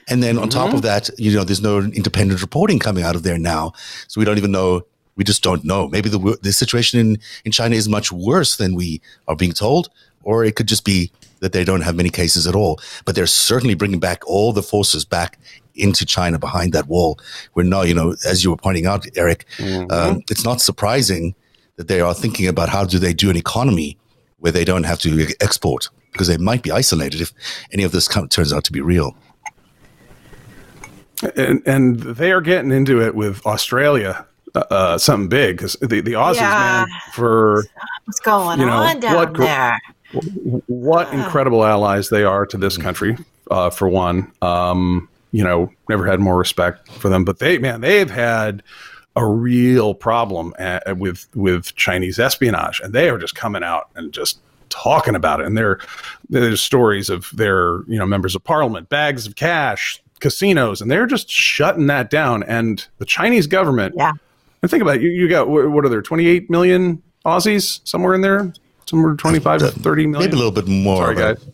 And 0.09 0.23
then 0.23 0.37
on 0.37 0.51
mm-hmm. 0.51 0.59
top 0.59 0.75
of 0.75 0.83
that, 0.83 1.09
you 1.19 1.35
know, 1.35 1.45
there's 1.45 1.63
no 1.63 1.79
independent 1.79 2.43
reporting 2.43 2.79
coming 2.79 3.05
out 3.05 3.17
of 3.17 3.23
there 3.23 3.39
now, 3.39 3.73
so 4.09 4.21
we 4.21 4.25
don't 4.25 4.39
even 4.39 4.53
know. 4.53 4.83
We 5.17 5.25
just 5.25 5.43
don't 5.43 5.65
know. 5.65 5.89
Maybe 5.89 6.09
the 6.09 6.39
the 6.43 6.53
situation 6.53 7.01
in 7.01 7.19
in 7.45 7.53
China 7.53 7.77
is 7.77 7.89
much 7.89 8.13
worse 8.13 8.57
than 8.57 8.75
we 8.75 9.01
are 9.27 9.37
being 9.37 9.53
told, 9.53 9.89
or 10.23 10.45
it 10.45 10.57
could 10.57 10.67
just 10.67 10.85
be 10.85 11.11
that 11.41 11.53
they 11.53 11.65
don't 11.65 11.83
have 11.83 11.97
many 11.97 12.11
cases 12.11 12.47
at 12.47 12.55
all. 12.55 12.81
But 13.05 13.15
they're 13.15 13.27
certainly 13.27 13.75
bringing 13.75 14.01
back 14.01 14.27
all 14.27 14.53
the 14.53 14.63
forces 14.63 15.05
back 15.05 15.39
into 15.75 16.07
China 16.07 16.39
behind 16.39 16.73
that 16.73 16.87
wall. 16.89 17.19
We're 17.55 17.65
not, 17.65 17.89
you 17.89 17.95
know, 17.95 18.15
as 18.27 18.45
you 18.45 18.51
were 18.51 18.57
pointing 18.57 18.87
out, 18.87 19.07
Eric, 19.17 19.47
mm-hmm. 19.57 19.91
um, 19.91 20.23
it's 20.31 20.45
not 20.45 20.61
surprising 20.61 21.35
that 21.77 21.89
they 21.89 22.01
are 22.01 22.15
thinking 22.15 22.47
about 22.47 22.69
how 22.69 22.85
do 22.85 22.99
they 22.99 23.13
do 23.13 23.31
an 23.31 23.37
economy 23.37 23.99
where 24.39 24.53
they 24.53 24.65
don't 24.65 24.85
have 24.85 24.99
to 25.01 25.27
export 25.41 25.89
because 26.13 26.29
they 26.29 26.37
might 26.37 26.63
be 26.63 26.71
isolated 26.71 27.21
if 27.21 27.33
any 27.73 27.83
of 27.83 27.93
this 27.93 28.07
turns 28.31 28.53
out 28.53 28.63
to 28.65 28.73
be 28.73 28.81
real. 28.81 29.17
And, 31.37 31.63
and 31.67 32.01
they 32.01 32.31
are 32.33 32.41
getting 32.41 32.71
into 32.71 33.01
it 33.01 33.15
with 33.15 33.45
Australia 33.47 34.27
uh, 34.55 34.99
something 34.99 35.29
big 35.29 35.57
because 35.57 35.75
the 35.81 36.01
the 36.01 36.13
Aussies, 36.13 36.37
Yeah. 36.37 36.87
man, 36.87 37.01
for 37.13 37.65
What's 38.05 38.21
going 38.21 38.61
You 38.61 38.67
know, 38.67 38.73
on 38.73 39.01
down 39.01 39.15
what 39.15 39.35
there? 39.35 39.81
What 40.67 41.09
Ah. 41.09 41.25
incredible 41.25 41.65
allies 41.65 42.09
they 42.11 42.25
are 42.25 42.47
to 42.47 42.57
this 42.57 42.77
country, 42.77 43.17
uh, 43.51 43.71
for 43.71 43.89
one. 43.89 44.31
Um, 44.43 45.09
you 45.33 45.43
know, 45.43 45.71
never 45.89 46.07
had 46.07 46.21
more 46.21 46.37
respect 46.37 46.89
for 46.93 47.09
them, 47.09 47.25
but 47.25 47.39
they, 47.41 47.59
man, 47.59 47.81
they've 47.81 48.11
had 48.11 48.63
a 49.17 49.25
real 49.27 49.95
problem 49.95 50.53
uh 50.59 50.81
with 50.97 51.27
with 51.35 51.75
Chinese 51.77 52.19
espionage, 52.19 52.81
and 52.83 52.93
they 52.93 53.09
are 53.09 53.19
just 53.19 53.35
coming 53.35 53.63
out 53.63 53.89
and 53.97 54.13
just 54.13 54.39
talking 54.71 55.15
about 55.15 55.41
it. 55.41 55.47
And 55.47 55.57
there, 55.57 55.79
there's 56.29 56.61
stories 56.61 57.09
of 57.11 57.31
their, 57.33 57.83
you 57.87 57.97
know, 57.99 58.07
members 58.07 58.35
of 58.35 58.43
parliament, 58.43 58.89
bags 58.89 59.25
of 59.27 59.37
cash, 59.37 60.03
casinos, 60.21 60.81
and 60.81 60.91
they're 60.91 61.07
just 61.07 61.31
shutting 61.31 61.87
that 61.87 62.11
down. 62.11 62.43
And 62.45 62.85
the 62.99 63.05
Chinese 63.05 63.47
government, 63.47 63.95
Yeah. 63.97 64.13
and 64.63 64.71
think 64.71 64.83
about 64.83 64.97
it, 64.97 65.03
you, 65.03 65.11
you 65.11 65.29
got 65.29 65.49
what 65.49 65.71
what 65.71 65.85
are 65.85 65.89
there, 65.89 66.03
28 66.03 66.51
million 66.51 67.03
Aussies 67.25 67.81
somewhere 67.85 68.15
in 68.15 68.21
there, 68.21 68.53
somewhere 68.87 69.15
25 69.15 69.61
to 69.61 69.69
30 69.71 70.07
million. 70.07 70.31
Maybe 70.31 70.35
a 70.37 70.43
little 70.43 70.53
bit 70.53 70.67
more. 70.69 70.97
Sorry, 71.05 71.17
guys. 71.17 71.45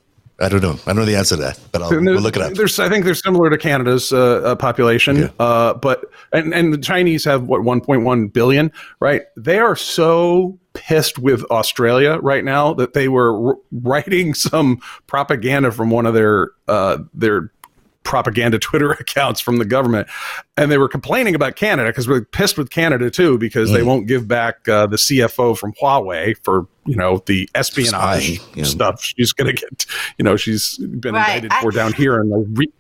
I 0.43 0.49
don't 0.49 0.63
know. 0.63 0.73
I 0.87 0.95
don't 0.95 0.97
know 0.97 1.05
the 1.05 1.17
answer 1.17 1.37
to 1.37 1.43
that, 1.43 1.61
but 1.71 1.83
I'll, 1.83 1.91
we'll 1.91 2.19
look 2.19 2.35
it 2.35 2.41
up. 2.41 2.55
There's, 2.55 2.79
I 2.81 2.89
think 2.89 3.05
they're 3.05 3.15
similar 3.15 3.51
to 3.51 3.59
Canada's 3.59 4.11
uh, 4.11 4.37
uh, 4.43 4.55
population, 4.55 5.17
Yeah. 5.17 5.29
uh, 5.39 5.75
but 5.75 6.07
and 6.33 6.55
and 6.55 6.73
the 6.73 6.79
Chinese 6.79 7.27
have 7.27 7.43
what 7.43 7.61
1.1 7.61 8.33
billion, 8.33 8.73
right? 9.01 9.23
They 9.37 9.59
are 9.59 9.77
so 9.77 10.59
pissed 10.73 11.19
with 11.19 11.45
Australia 11.51 12.17
right 12.23 12.43
now 12.43 12.73
that 12.73 12.95
they 12.95 13.09
were 13.09 13.49
r- 13.51 13.57
writing 13.71 14.33
some 14.49 14.81
propaganda 15.07 15.73
from 15.73 15.91
one 15.91 16.07
of 16.07 16.15
their 16.15 16.53
uh, 16.69 16.99
their 17.13 17.53
propaganda 18.11 18.59
Twitter 18.59 18.91
accounts 19.01 19.41
from 19.41 19.59
the 19.59 19.65
government, 19.65 20.09
and 20.57 20.71
they 20.71 20.77
were 20.79 20.89
complaining 20.89 21.35
about 21.37 21.55
Canada 21.55 21.89
because 21.91 22.09
we're 22.09 22.25
pissed 22.25 22.59
with 22.59 22.69
Canada 22.71 23.09
too 23.09 23.39
because 23.39 23.71
they 23.71 23.85
won't 23.85 24.09
give 24.09 24.27
back 24.27 24.69
uh, 24.69 24.87
the 24.89 24.97
CFO 24.97 25.57
from 25.57 25.73
Huawei 25.81 26.37
for 26.43 26.67
you 26.87 26.97
know 26.97 27.23
the 27.27 27.49
espionage 27.55 27.91
Spying, 28.39 28.41
yeah. 28.57 28.65
stuff. 28.65 29.01
She's 29.03 29.33
gonna 29.33 29.53
get, 29.53 29.87
you 30.19 30.25
know, 30.25 30.37
she's 30.37 30.77
been 30.79 31.15
Right. 31.15 31.37
indicted 31.45 31.53
I- 31.53 31.61
for 31.63 31.71
down 31.71 31.93
here, 31.93 32.21
and 32.21 32.33
the 32.33 32.39
re- 32.53 32.73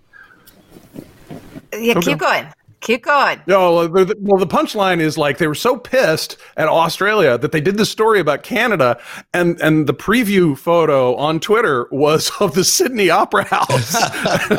Yeah, 1.72 1.92
Okay. 1.98 2.10
keep 2.10 2.18
going. 2.18 2.46
Keep 2.80 3.04
going. 3.04 3.40
No, 3.46 3.86
well, 3.88 4.04
the, 4.06 4.46
punchline 4.46 5.00
is 5.00 5.18
like 5.18 5.36
they 5.38 5.46
were 5.46 5.54
so 5.54 5.76
pissed 5.76 6.36
at 6.56 6.66
Australia 6.68 7.36
that 7.36 7.52
they 7.52 7.60
did 7.60 7.76
this 7.76 7.90
story 7.90 8.20
about 8.20 8.42
Canada, 8.42 8.98
and 9.34 9.60
and 9.60 9.86
the 9.86 9.92
preview 9.92 10.56
photo 10.56 11.14
on 11.16 11.40
Twitter 11.40 11.86
was 11.90 12.30
of 12.40 12.54
the 12.54 12.64
Sydney 12.64 13.10
Opera 13.10 13.44
House. 13.44 13.94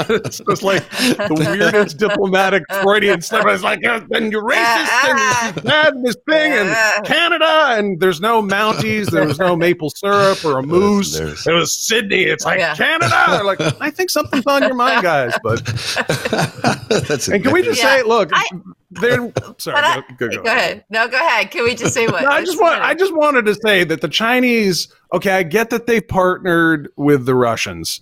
it's 0.10 0.40
just 0.40 0.62
like 0.62 0.88
the 0.90 1.36
weirdest 1.58 1.98
diplomatic 1.98 2.64
Freudian 2.84 3.22
slip. 3.22 3.46
It's 3.48 3.64
like, 3.64 3.84
"Uh, 3.86 4.02
and 4.12 4.32
you're 4.32 4.44
racist 4.44 5.10
and 5.56 5.64
bad 5.64 5.94
this 6.04 6.16
thing 6.30 6.54
and 6.54 7.06
Canada, 7.06 7.76
and 7.78 8.00
there's 8.00 8.22
no 8.22 8.42
Mounties, 8.42 9.10
there 9.10 9.26
was 9.26 9.40
no 9.40 9.56
maple 9.56 9.90
syrup 9.90 10.44
or 10.46 10.60
a 10.60 10.64
moose. 10.64 11.18
there's- 11.18 11.48
It 11.48 11.54
was 11.54 11.72
Sydney. 11.76 12.24
It's 12.24 12.46
like 12.46 12.60
Yeah. 12.60 12.76
Canada. 12.76 13.26
They're 13.30 13.44
like, 13.44 13.62
I 13.82 13.90
think 13.90 14.10
something's 14.10 14.46
on 14.46 14.62
your 14.64 14.74
mind, 14.76 15.02
guys. 15.04 15.34
But 15.44 15.66
That's 17.08 17.28
and 17.28 17.44
can 17.44 17.54
we 17.54 17.62
just 17.64 17.80
Yeah. 17.82 17.98
say, 17.98 18.04
look, 18.12 18.30
I- 18.34 18.46
they're 18.92 19.32
sorry. 19.58 19.78
I- 19.78 20.04
go, 20.18 20.28
go, 20.28 20.36
go. 20.38 20.44
go 20.44 20.52
ahead. 20.52 20.84
No, 20.90 21.08
go 21.08 21.18
ahead. 21.18 21.50
Can 21.52 21.64
we 21.64 21.76
just 21.76 21.94
say 21.94 22.08
what? 22.08 22.24
No, 22.24 22.30
I 22.30 22.44
just 22.44 22.60
want 22.60 22.82
I 22.82 22.94
just 22.94 23.14
wanted 23.16 23.46
to 23.46 23.56
say 23.56 23.84
that 23.86 24.02
the 24.02 24.10
Chinese, 24.10 24.88
okay, 25.14 25.32
I 25.32 25.44
get 25.44 25.70
that 25.70 25.88
they 25.88 26.02
partnered 26.02 26.90
with 26.98 27.26
the 27.26 27.36
Russians, 27.36 28.02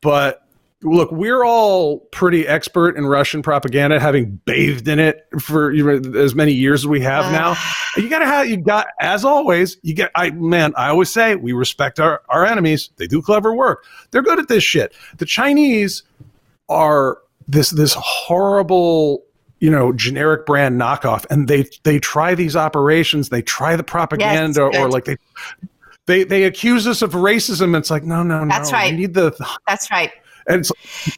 but 0.00 0.44
look, 0.82 1.10
we're 1.10 1.44
all 1.44 1.98
pretty 2.12 2.46
expert 2.46 2.96
in 2.96 3.04
Russian 3.04 3.42
propaganda, 3.42 3.98
having 3.98 4.40
bathed 4.44 4.86
in 4.86 5.00
it 5.00 5.26
for 5.40 5.72
you 5.72 6.00
know, 6.00 6.20
as 6.20 6.36
many 6.36 6.52
years 6.52 6.82
as 6.82 6.86
we 6.86 7.00
have 7.00 7.24
Uh. 7.26 7.32
now. 7.32 7.56
You 7.96 8.08
gotta 8.08 8.26
have 8.26 8.48
you 8.48 8.58
got 8.58 8.86
as 9.00 9.24
always, 9.24 9.76
you 9.82 9.92
get 9.92 10.12
I 10.14 10.30
man, 10.30 10.72
I 10.76 10.88
always 10.90 11.10
say 11.10 11.34
we 11.34 11.52
respect 11.52 11.98
our, 11.98 12.22
our 12.28 12.46
enemies. 12.46 12.90
They 12.96 13.08
do 13.08 13.20
clever 13.20 13.52
work. 13.52 13.84
They're 14.12 14.22
good 14.22 14.38
at 14.38 14.46
this 14.46 14.62
shit. 14.62 14.94
The 15.16 15.26
Chinese 15.26 16.04
are 16.68 17.18
this 17.48 17.70
this 17.70 17.94
horrible 17.98 19.24
you 19.60 19.70
know 19.70 19.92
generic 19.92 20.46
brand 20.46 20.80
knockoff 20.80 21.24
and 21.30 21.48
they 21.48 21.66
they 21.84 21.98
try 21.98 22.34
these 22.34 22.54
operations 22.56 23.28
they 23.28 23.42
try 23.42 23.74
the 23.76 23.82
propaganda 23.82 24.62
or 24.78 24.88
like 24.88 25.04
they 25.04 25.16
they 26.06 26.24
they 26.24 26.44
accuse 26.44 26.86
us 26.86 27.02
of 27.02 27.12
racism 27.12 27.76
it's 27.76 27.90
like 27.90 28.04
no 28.04 28.22
no 28.22 28.44
no 28.44 28.48
That's 28.48 28.72
right. 28.72 28.92
we 28.92 28.98
need 28.98 29.14
the 29.14 29.30
That's 29.66 29.90
right. 29.90 30.12
and 30.46 30.60
it's, 30.60 30.72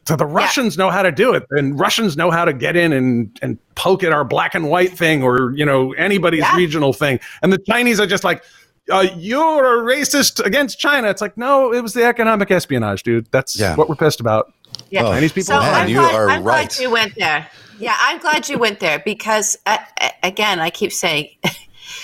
so 0.07 0.17
the 0.17 0.27
Russians 0.27 0.77
know 0.77 0.91
how 0.91 1.03
to 1.03 1.13
do 1.13 1.33
it, 1.35 1.45
and 1.51 1.79
Russians 1.79 2.17
know 2.17 2.31
how 2.33 2.45
to 2.45 2.53
get 2.53 2.75
in 2.77 2.93
and 2.93 3.39
and 3.43 3.59
poke 3.77 4.03
at 4.03 4.11
our 4.13 4.25
black 4.25 4.55
and 4.57 4.69
white 4.69 4.93
thing, 4.99 5.23
or 5.23 5.53
you 5.55 5.65
know 5.65 5.93
anybody's 5.93 6.41
Yeah. 6.41 6.57
regional 6.57 6.93
thing. 6.93 7.21
And 7.43 7.53
the 7.53 7.59
Chinese 7.59 8.01
are 8.01 8.07
just 8.09 8.25
like, 8.25 8.43
uh, 8.91 9.07
"You're 9.17 9.79
a 9.81 9.95
racist 9.95 10.45
against 10.45 10.81
China." 10.81 11.09
It's 11.09 11.21
like, 11.21 11.37
no, 11.37 11.73
it 11.73 11.81
was 11.81 11.93
the 11.95 12.03
economic 12.05 12.51
espionage, 12.51 13.05
dude. 13.05 13.29
That's 13.31 13.57
Yeah. 13.59 13.77
what 13.77 13.89
we're 13.89 13.95
pissed 13.95 14.19
about. 14.19 14.53
Yeah. 14.91 15.05
Oh, 15.05 15.13
Chinese 15.13 15.33
people. 15.33 15.55
So 15.55 15.61
Man, 15.61 15.75
I'm, 15.75 15.89
you 15.89 15.97
glad, 15.99 16.15
are 16.17 16.29
I'm 16.31 16.43
right. 16.43 16.69
glad 16.69 16.83
you 16.83 16.91
went 16.91 17.15
there. 17.17 17.47
Yeah, 17.81 17.97
I'm 17.99 18.19
glad 18.19 18.49
you 18.49 18.59
went 18.59 18.79
there 18.79 18.99
because, 18.99 19.57
uh, 19.65 19.79
uh, 20.01 20.11
again, 20.23 20.61
I 20.61 20.69
keep 20.69 20.93
saying, 20.93 21.31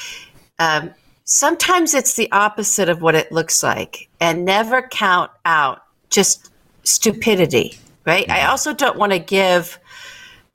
um, 0.58 0.94
sometimes 1.24 1.92
it's 1.92 2.14
the 2.14 2.32
opposite 2.32 2.88
of 2.88 3.02
what 3.02 3.14
it 3.14 3.30
looks 3.30 3.62
like, 3.62 4.08
and 4.18 4.46
never 4.46 4.80
count 4.80 5.30
out 5.44 5.82
just 6.08 6.50
stupidity, 6.82 7.78
right? 8.06 8.28
I 8.30 8.46
also 8.46 8.72
don't 8.72 8.96
want 8.96 9.12
to 9.12 9.18
give 9.18 9.78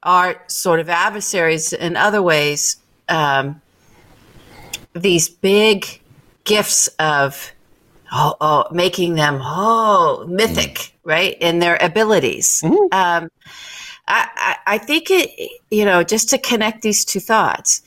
our 0.02 0.42
sort 0.48 0.80
of 0.80 0.90
adversaries 0.90 1.72
in 1.72 1.96
other 1.96 2.24
ways 2.24 2.78
um, 3.08 3.62
these 4.94 5.30
big 5.30 5.86
gifts 6.46 6.88
of 6.98 7.52
oh, 8.12 8.36
oh 8.42 8.66
making 8.72 9.14
them 9.14 9.40
oh 9.44 10.26
mythic 10.28 10.96
right 11.04 11.38
in 11.40 11.60
their 11.60 11.78
abilities. 11.80 12.64
Um, 12.92 13.30
I, 14.08 14.58
I, 14.68 14.78
think 14.78 15.10
it 15.10 15.52
you 15.70 15.86
know 15.86 16.04
just 16.04 16.30
to 16.30 16.38
connect 16.38 16.82
these 16.82 17.06
two 17.06 17.20
thoughts 17.20 17.82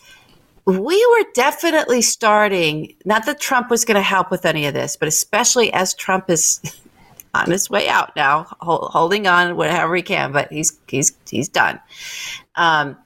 we 0.65 0.75
were 0.75 1.25
definitely 1.35 2.03
starting 2.03 2.95
not 3.05 3.27
that 3.27 3.41
trump 3.41 3.71
was 3.71 3.85
going 3.85 3.97
to 3.97 4.03
help 4.03 4.31
with 4.31 4.47
any 4.47 4.67
of 4.67 4.75
this 4.75 4.97
but 4.97 5.09
especially 5.09 5.73
as 5.73 5.93
trump 5.95 6.31
is 6.31 6.61
on 7.35 7.51
his 7.51 7.69
way 7.69 7.89
out 7.89 8.15
now 8.17 8.47
hol- 8.61 8.89
holding 8.93 9.27
on 9.27 9.57
whatever 9.57 9.95
he 9.97 10.03
can 10.03 10.33
but 10.33 10.51
he's 10.53 10.79
he's 10.89 11.13
he's 11.29 11.49
done. 11.49 11.81
Um, 12.57 12.97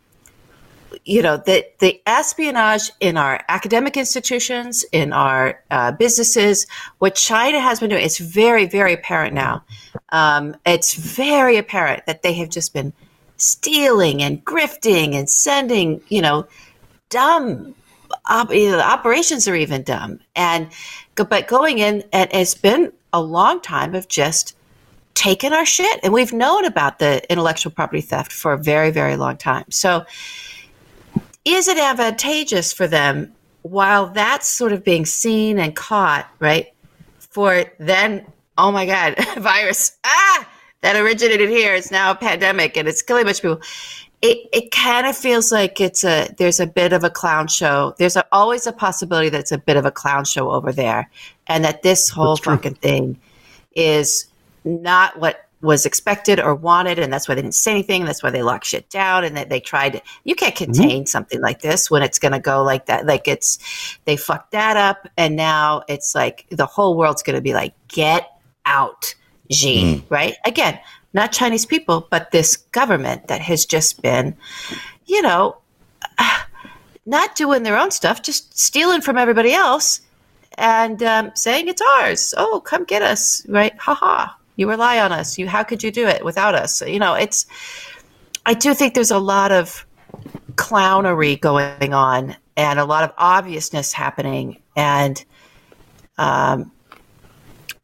you 1.04 1.22
know 1.22 1.36
the 1.36 1.66
the 1.78 2.00
espionage 2.06 2.90
in 3.00 3.16
our 3.16 3.42
academic 3.48 3.96
institutions, 3.96 4.84
in 4.92 5.12
our 5.12 5.62
uh, 5.70 5.92
businesses, 5.92 6.66
what 6.98 7.14
China 7.14 7.60
has 7.60 7.80
been 7.80 7.90
doing, 7.90 8.04
it's 8.04 8.18
very 8.18 8.66
very 8.66 8.92
apparent 8.92 9.34
now. 9.34 9.64
Um, 10.10 10.56
it's 10.66 10.94
very 10.94 11.56
apparent 11.56 12.06
that 12.06 12.22
they 12.22 12.34
have 12.34 12.50
just 12.50 12.72
been 12.72 12.92
stealing 13.36 14.22
and 14.22 14.44
grifting 14.44 15.14
and 15.14 15.30
sending, 15.30 16.00
you 16.08 16.22
know, 16.22 16.46
dumb. 17.08 17.74
Op- 18.30 18.50
operations 18.50 19.46
are 19.46 19.54
even 19.54 19.82
dumb, 19.82 20.18
and 20.34 20.68
but 21.14 21.46
going 21.46 21.78
in 21.78 22.04
and 22.12 22.30
it's 22.32 22.54
been 22.54 22.92
a 23.12 23.20
long 23.20 23.60
time 23.60 23.94
of 23.94 24.08
just 24.08 24.56
taking 25.14 25.52
our 25.52 25.66
shit, 25.66 26.00
and 26.02 26.12
we've 26.12 26.32
known 26.32 26.64
about 26.64 27.00
the 27.00 27.20
intellectual 27.30 27.72
property 27.72 28.00
theft 28.00 28.32
for 28.32 28.52
a 28.52 28.58
very 28.58 28.90
very 28.90 29.16
long 29.16 29.36
time. 29.36 29.64
So 29.70 30.06
is 31.54 31.68
it 31.68 31.78
advantageous 31.78 32.72
for 32.72 32.86
them 32.86 33.34
while 33.62 34.06
that's 34.06 34.48
sort 34.48 34.72
of 34.72 34.84
being 34.84 35.04
seen 35.04 35.58
and 35.58 35.74
caught, 35.74 36.28
right? 36.38 36.68
For 37.18 37.64
then, 37.78 38.26
oh 38.56 38.72
my 38.72 38.86
God, 38.86 39.16
virus, 39.38 39.96
ah, 40.04 40.48
that 40.80 40.96
originated 40.96 41.50
here. 41.50 41.74
It's 41.74 41.90
now 41.90 42.10
a 42.10 42.14
pandemic 42.14 42.76
and 42.76 42.88
it's 42.88 43.02
killing 43.02 43.22
a 43.22 43.24
bunch 43.24 43.38
of 43.38 43.42
people. 43.42 43.60
It, 44.20 44.48
it 44.52 44.70
kind 44.72 45.06
of 45.06 45.16
feels 45.16 45.52
like 45.52 45.80
it's 45.80 46.02
a 46.02 46.28
there's 46.38 46.58
a 46.58 46.66
bit 46.66 46.92
of 46.92 47.04
a 47.04 47.10
clown 47.10 47.46
show. 47.46 47.94
There's 47.98 48.16
a, 48.16 48.24
always 48.32 48.66
a 48.66 48.72
possibility 48.72 49.28
that 49.28 49.38
it's 49.38 49.52
a 49.52 49.58
bit 49.58 49.76
of 49.76 49.84
a 49.84 49.92
clown 49.92 50.24
show 50.24 50.50
over 50.50 50.72
there, 50.72 51.08
and 51.46 51.64
that 51.64 51.82
this 51.82 52.08
whole 52.08 52.34
That's 52.34 52.44
fucking 52.46 52.74
thing 52.74 53.16
is 53.76 54.26
not 54.64 55.20
what 55.20 55.47
was 55.60 55.84
expected 55.84 56.38
or 56.38 56.54
wanted, 56.54 56.98
and 56.98 57.12
that's 57.12 57.28
why 57.28 57.34
they 57.34 57.42
didn't 57.42 57.54
say 57.54 57.72
anything. 57.72 58.04
That's 58.04 58.22
why 58.22 58.30
they 58.30 58.42
locked 58.42 58.66
shit 58.66 58.88
down, 58.90 59.24
and 59.24 59.36
that 59.36 59.48
they 59.48 59.60
tried. 59.60 60.00
You 60.24 60.34
can't 60.34 60.54
contain 60.54 61.06
something 61.06 61.40
like 61.40 61.62
this 61.62 61.90
when 61.90 62.02
it's 62.02 62.18
going 62.18 62.32
to 62.32 62.38
go 62.38 62.62
like 62.62 62.86
that. 62.86 63.06
Like 63.06 63.26
it's 63.26 63.98
they 64.04 64.16
fucked 64.16 64.52
that 64.52 64.76
up, 64.76 65.08
and 65.16 65.36
now 65.36 65.82
it's 65.88 66.14
like 66.14 66.46
the 66.50 66.66
whole 66.66 66.96
world's 66.96 67.22
going 67.22 67.36
to 67.36 67.42
be 67.42 67.54
like, 67.54 67.74
get 67.88 68.30
out, 68.66 69.14
Xi. 69.50 70.04
Right? 70.08 70.36
Again, 70.44 70.78
not 71.12 71.32
Chinese 71.32 71.66
people, 71.66 72.06
but 72.10 72.30
this 72.30 72.56
government 72.56 73.28
that 73.28 73.40
has 73.40 73.66
just 73.66 74.02
been, 74.02 74.36
you 75.06 75.22
know, 75.22 75.56
not 77.06 77.34
doing 77.34 77.62
their 77.62 77.78
own 77.78 77.90
stuff, 77.90 78.22
just 78.22 78.56
stealing 78.58 79.00
from 79.00 79.18
everybody 79.18 79.52
else 79.52 80.02
and 80.58 81.02
um, 81.02 81.32
saying 81.34 81.68
it's 81.68 81.82
ours. 81.82 82.34
Oh, 82.36 82.60
come 82.60 82.84
get 82.84 83.02
us, 83.02 83.44
right? 83.48 83.76
Ha 83.78 83.94
ha. 83.94 84.37
You 84.58 84.68
rely 84.68 84.98
on 84.98 85.12
us. 85.12 85.38
You 85.38 85.46
how 85.46 85.62
could 85.62 85.84
you 85.84 85.92
do 85.92 86.06
it 86.06 86.24
without 86.24 86.54
us? 86.54 86.82
You 86.82 86.98
know, 86.98 87.14
it's 87.14 87.46
I 88.44 88.54
do 88.54 88.74
think 88.74 88.94
there's 88.94 89.12
a 89.12 89.18
lot 89.18 89.52
of 89.52 89.86
clownery 90.56 91.40
going 91.40 91.94
on 91.94 92.36
and 92.56 92.80
a 92.80 92.84
lot 92.84 93.04
of 93.04 93.12
obviousness 93.16 93.92
happening 93.92 94.60
and 94.76 95.24
um 96.18 96.72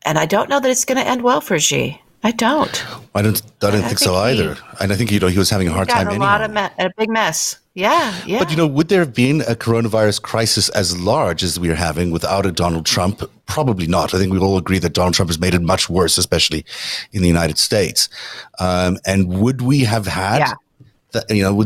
and 0.04 0.18
I 0.18 0.26
don't 0.26 0.50
know 0.50 0.58
that 0.58 0.68
it's 0.68 0.84
going 0.84 0.98
to 0.98 1.06
end 1.06 1.22
well 1.22 1.40
for 1.40 1.58
Xi. 1.58 2.02
I 2.26 2.30
don't. 2.30 2.84
I 3.14 3.22
don't. 3.22 3.40
I 3.62 3.70
don't 3.70 3.74
I 3.84 3.86
think, 3.88 3.98
so 3.98 4.14
think 4.14 4.38
he- 4.38 4.42
either. 4.44 4.58
And 4.80 4.92
I 4.92 4.96
think 4.96 5.12
you 5.12 5.20
know 5.20 5.28
he 5.28 5.38
was 5.38 5.50
having 5.50 5.68
a 5.68 5.72
hard 5.72 5.88
time. 5.88 6.08
a 6.08 6.16
lot 6.18 6.40
of 6.42 6.50
me- 6.50 6.68
a 6.78 6.90
big 6.96 7.10
mess. 7.10 7.58
Yeah, 7.74 8.14
yeah. 8.26 8.38
But 8.38 8.50
you 8.50 8.56
know, 8.56 8.66
would 8.66 8.88
there 8.88 9.00
have 9.00 9.12
been 9.14 9.42
a 9.42 9.54
coronavirus 9.54 10.22
crisis 10.22 10.68
as 10.70 10.98
large 10.98 11.42
as 11.42 11.60
we 11.60 11.68
are 11.70 11.74
having 11.74 12.10
without 12.12 12.46
a 12.46 12.52
Donald 12.52 12.86
Trump? 12.86 13.22
Probably 13.46 13.86
not. 13.86 14.14
I 14.14 14.18
think 14.18 14.32
we 14.32 14.38
all 14.38 14.56
agree 14.56 14.78
that 14.78 14.94
Donald 14.94 15.14
Trump 15.14 15.28
has 15.28 15.38
made 15.38 15.54
it 15.54 15.60
much 15.62 15.90
worse, 15.90 16.16
especially 16.16 16.64
in 17.12 17.20
the 17.22 17.28
United 17.28 17.58
States. 17.58 18.08
Um, 18.58 18.96
and 19.06 19.40
would 19.40 19.60
we 19.60 19.80
have 19.80 20.06
had? 20.06 20.38
Yeah. 20.38 20.52
that- 21.12 21.30
you 21.30 21.42
know, 21.44 21.62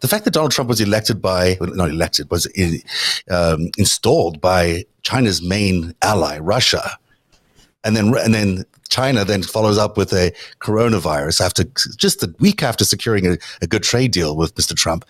the 0.00 0.08
fact 0.08 0.24
that 0.24 0.32
Donald 0.32 0.52
Trump 0.52 0.68
was 0.70 0.80
elected 0.80 1.20
by, 1.20 1.58
not 1.60 1.90
elected, 1.90 2.30
was 2.30 2.46
in, 2.46 2.80
um, 3.30 3.68
installed 3.76 4.40
by 4.40 4.84
China's 5.02 5.42
main 5.42 5.94
ally, 6.00 6.38
Russia, 6.38 6.96
and 7.84 7.94
then 7.96 8.14
and 8.24 8.32
then 8.32 8.64
China 8.96 9.26
then 9.26 9.42
follows 9.42 9.76
up 9.76 9.98
with 9.98 10.10
a 10.14 10.32
coronavirus 10.60 11.42
after 11.44 11.64
just 11.96 12.22
a 12.22 12.34
week 12.38 12.62
after 12.62 12.82
securing 12.82 13.26
a, 13.26 13.36
a 13.60 13.66
good 13.66 13.82
trade 13.82 14.10
deal 14.10 14.34
with 14.34 14.54
Mr. 14.54 14.74
Trump. 14.74 15.04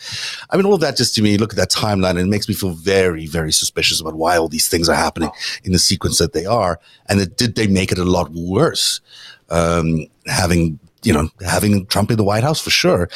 I 0.50 0.56
mean, 0.56 0.66
all 0.66 0.74
of 0.74 0.80
that 0.80 0.96
just 0.96 1.14
to 1.14 1.22
me, 1.22 1.38
look 1.38 1.52
at 1.52 1.56
that 1.56 1.70
timeline, 1.70 2.10
and 2.18 2.18
it 2.18 2.26
makes 2.26 2.48
me 2.48 2.54
feel 2.54 2.70
very, 2.72 3.26
very 3.26 3.52
suspicious 3.52 4.00
about 4.00 4.14
why 4.14 4.36
all 4.36 4.48
these 4.48 4.66
things 4.68 4.88
are 4.88 4.96
happening 4.96 5.30
in 5.62 5.70
the 5.70 5.78
sequence 5.78 6.18
that 6.18 6.32
they 6.32 6.44
are, 6.46 6.80
and 7.08 7.20
that 7.20 7.36
did 7.36 7.54
they 7.54 7.68
make 7.68 7.92
it 7.92 7.98
a 7.98 8.04
lot 8.04 8.32
worse? 8.32 9.00
Um, 9.50 10.06
having 10.26 10.80
you 11.04 11.12
know 11.12 11.28
having 11.46 11.86
Trump 11.86 12.10
in 12.10 12.16
the 12.16 12.24
White 12.24 12.42
House 12.42 12.60
for 12.60 12.70
sure. 12.70 13.08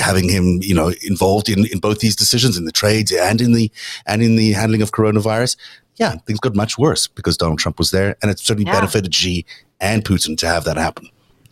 Having 0.00 0.28
him, 0.30 0.60
you 0.62 0.76
know, 0.76 0.92
involved 1.02 1.48
in, 1.48 1.66
in 1.72 1.80
both 1.80 1.98
these 1.98 2.14
decisions, 2.14 2.56
in 2.56 2.66
the 2.66 2.72
trades 2.72 3.10
and 3.10 3.40
in 3.40 3.52
the 3.52 3.70
and 4.06 4.22
in 4.22 4.36
the 4.36 4.52
handling 4.52 4.80
of 4.80 4.92
coronavirus, 4.92 5.56
yeah, 5.96 6.12
things 6.26 6.38
got 6.38 6.54
much 6.54 6.78
worse 6.78 7.08
because 7.08 7.36
Donald 7.36 7.58
Trump 7.58 7.78
was 7.78 7.90
there, 7.90 8.16
and 8.22 8.30
it 8.30 8.38
certainly 8.38 8.70
Yeah. 8.70 8.78
benefited 8.78 9.12
Xi 9.12 9.44
and 9.80 10.04
Putin 10.04 10.36
to 10.38 10.46
have 10.46 10.64
that 10.64 10.76
happen. 10.76 11.08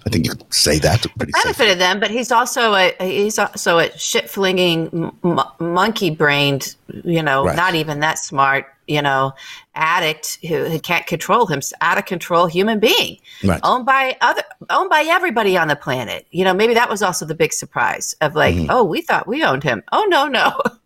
I 0.07 0.11
think 0.11 0.27
you 0.27 0.33
could 0.33 0.53
say 0.53 0.79
that 0.81 1.01
pretty 1.17 1.33
safely. 1.33 1.43
benefited 1.53 1.79
them, 1.79 1.99
but 1.99 2.11
he's 2.11 2.31
also 2.31 2.75
a 2.75 2.95
he's 3.01 3.39
also 3.39 3.79
a 3.79 3.97
shit 3.97 4.29
flinging 4.29 5.13
m- 5.25 5.41
monkey 5.59 6.11
brained, 6.11 6.77
you 7.05 7.23
know, 7.23 7.45
Right. 7.47 7.57
not 7.57 7.75
even 7.75 8.01
that 8.01 8.19
smart, 8.19 8.67
you 8.87 9.01
know, 9.01 9.33
addict 9.75 10.39
who, 10.47 10.65
who 10.67 10.79
can't 10.79 11.07
control 11.07 11.47
him, 11.47 11.63
out 11.81 11.97
of 11.97 12.05
control 12.05 12.47
human 12.47 12.81
being, 12.81 13.17
Right. 13.43 13.61
owned 13.63 13.87
by 13.87 14.15
other, 14.21 14.43
owned 14.69 14.91
by 14.91 15.05
everybody 15.09 15.57
on 15.57 15.69
the 15.69 15.77
planet. 15.77 16.27
You 16.33 16.45
know, 16.45 16.53
maybe 16.53 16.75
that 16.75 16.91
was 16.91 17.01
also 17.03 17.25
the 17.25 17.35
big 17.35 17.55
surprise 17.55 18.15
of 18.21 18.35
like, 18.35 18.55
Mm-hmm. 18.57 18.67
oh, 18.69 18.85
we 18.85 19.01
thought 19.01 19.27
we 19.27 19.43
owned 19.43 19.63
him. 19.63 19.83
Oh 19.91 20.05
no, 20.11 20.27
no. 20.29 20.61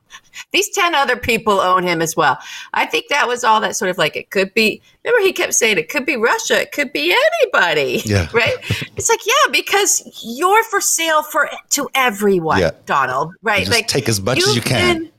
These 0.52 0.70
10 0.70 0.94
other 0.94 1.16
people 1.16 1.60
own 1.60 1.82
him 1.82 2.00
as 2.00 2.16
well. 2.16 2.38
I 2.72 2.86
think 2.86 3.08
that 3.08 3.26
was 3.26 3.44
all 3.44 3.60
that 3.60 3.76
sort 3.76 3.90
of 3.90 3.98
like 3.98 4.16
it 4.16 4.30
could 4.30 4.54
be. 4.54 4.80
Remember, 5.04 5.24
he 5.26 5.32
kept 5.32 5.54
saying 5.54 5.78
it 5.78 5.88
could 5.88 6.06
be 6.06 6.16
Russia, 6.16 6.60
it 6.62 6.72
could 6.72 6.92
be 6.92 7.14
anybody. 7.42 8.02
Yeah. 8.04 8.28
Right? 8.32 8.54
It's 8.96 9.08
like, 9.08 9.20
yeah, 9.26 9.52
because 9.52 10.02
you're 10.22 10.62
for 10.64 10.80
sale 10.80 11.22
for 11.22 11.50
to 11.70 11.88
everyone, 11.94 12.60
Yeah. 12.60 12.70
Donald. 12.86 13.34
Right? 13.42 13.60
Just 13.60 13.72
like 13.72 13.88
take 13.88 14.08
as 14.08 14.20
much 14.20 14.38
as 14.38 14.54
you've 14.54 14.64
can. 14.64 14.98
been- 14.98 15.12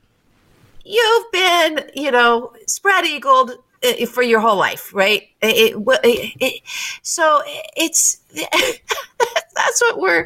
you've 0.84 1.30
been, 1.32 1.90
you 1.94 2.10
know, 2.10 2.52
spread 2.66 3.04
eagled 3.04 3.52
for 4.08 4.22
your 4.22 4.40
whole 4.40 4.56
life, 4.56 4.92
right? 4.94 5.28
It, 5.42 5.74
it, 5.76 6.34
it, 6.40 6.62
so 7.02 7.42
it's 7.76 8.20
that's 9.54 9.80
what 9.80 9.98
we're. 9.98 10.24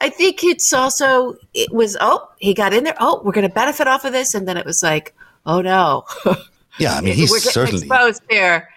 I 0.00 0.10
think 0.10 0.44
it's 0.44 0.72
also 0.72 1.36
it 1.54 1.72
was. 1.72 1.96
Oh, 2.00 2.28
he 2.38 2.54
got 2.54 2.74
in 2.74 2.84
there. 2.84 2.96
Oh, 3.00 3.22
we're 3.24 3.32
going 3.32 3.48
to 3.48 3.54
benefit 3.54 3.88
off 3.88 4.04
of 4.04 4.12
this, 4.12 4.34
and 4.34 4.46
then 4.46 4.56
it 4.56 4.66
was 4.66 4.82
like, 4.82 5.14
oh 5.46 5.60
no, 5.60 6.04
Yeah, 6.78 6.94
I 6.94 7.00
mean, 7.00 7.14
he's 7.16 7.30
we're 7.30 7.40
certainly 7.40 7.86
exposed 7.86 8.22
here. 8.28 8.68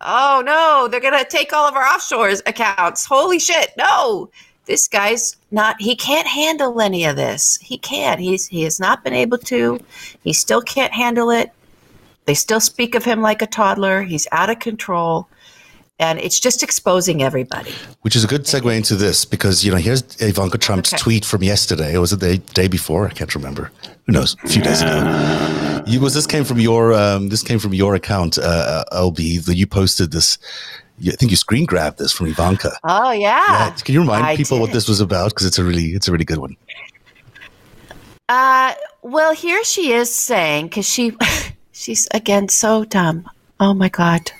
Oh 0.00 0.42
no, 0.44 0.88
they're 0.88 1.00
going 1.00 1.18
to 1.18 1.28
take 1.28 1.52
all 1.52 1.68
of 1.68 1.74
our 1.74 1.84
offshores 1.84 2.40
accounts. 2.46 3.04
Holy 3.04 3.38
shit! 3.38 3.72
No, 3.76 4.30
this 4.64 4.88
guy's 4.88 5.36
not. 5.50 5.76
He 5.80 5.94
can't 5.94 6.26
handle 6.26 6.80
any 6.80 7.04
of 7.04 7.16
this. 7.16 7.58
He 7.60 7.76
can't. 7.76 8.20
He's 8.20 8.46
he 8.46 8.62
has 8.62 8.80
not 8.80 9.04
been 9.04 9.12
able 9.12 9.38
to. 9.38 9.78
He 10.24 10.32
still 10.32 10.62
can't 10.62 10.92
handle 10.92 11.30
it. 11.30 11.52
They 12.26 12.34
still 12.34 12.60
speak 12.60 12.94
of 12.94 13.04
him 13.04 13.20
like 13.22 13.42
a 13.42 13.46
toddler. 13.46 14.02
He's 14.02 14.26
out 14.32 14.50
of 14.50 14.58
control. 14.58 15.28
And 15.98 16.18
it's 16.18 16.40
just 16.40 16.62
exposing 16.62 17.22
everybody. 17.22 17.72
Which 18.00 18.16
is 18.16 18.24
a 18.24 18.26
good 18.26 18.44
segue 18.44 18.74
into 18.74 18.96
this 18.96 19.26
because 19.26 19.62
you 19.64 19.70
know 19.70 19.76
here's 19.76 20.02
Ivanka 20.22 20.56
Trump's 20.56 20.94
Okay. 20.94 21.02
tweet 21.02 21.24
from 21.26 21.42
yesterday. 21.42 21.94
Or 21.94 22.00
was 22.00 22.12
it 22.14 22.20
the 22.20 22.38
day 22.38 22.68
before? 22.68 23.06
I 23.06 23.10
can't 23.10 23.34
remember. 23.34 23.70
Who 24.06 24.12
knows? 24.12 24.34
A 24.44 24.48
few 24.48 24.62
days 24.62 24.80
ago. 24.80 25.82
You, 25.86 26.00
was 26.00 26.14
this 26.14 26.26
came 26.26 26.44
from 26.44 26.58
your 26.58 26.94
um, 26.94 27.28
this 27.28 27.42
came 27.42 27.58
from 27.58 27.74
your 27.74 27.94
account, 27.94 28.38
uh, 28.38 28.84
LB? 28.92 29.44
That 29.44 29.56
you 29.56 29.66
posted 29.66 30.10
this. 30.10 30.38
I 31.06 31.10
think 31.12 31.30
you 31.32 31.36
screen 31.36 31.66
grabbed 31.66 31.98
this 31.98 32.12
from 32.12 32.28
Ivanka. 32.28 32.72
Oh 32.84 33.10
yeah. 33.10 33.44
Yeah, 33.48 33.70
Can 33.70 33.92
you 33.94 34.00
remind 34.00 34.24
I 34.24 34.36
people 34.36 34.58
what 34.58 34.72
this 34.72 34.88
was 34.88 35.00
about? 35.00 35.30
Because 35.32 35.44
it's 35.46 35.58
a 35.58 35.64
really 35.64 35.88
it's 35.88 36.08
a 36.08 36.12
really 36.12 36.24
good 36.24 36.38
one. 36.38 36.56
Uh, 38.28 38.74
well, 39.02 39.34
here 39.34 39.62
she 39.64 39.92
is 39.92 40.14
saying 40.14 40.68
because 40.68 40.86
she, 40.88 41.12
she's 41.80 42.06
again 42.12 42.48
so 42.48 42.84
dumb. 42.84 43.28
Oh 43.58 43.74
my 43.74 43.88
god, 43.88 44.30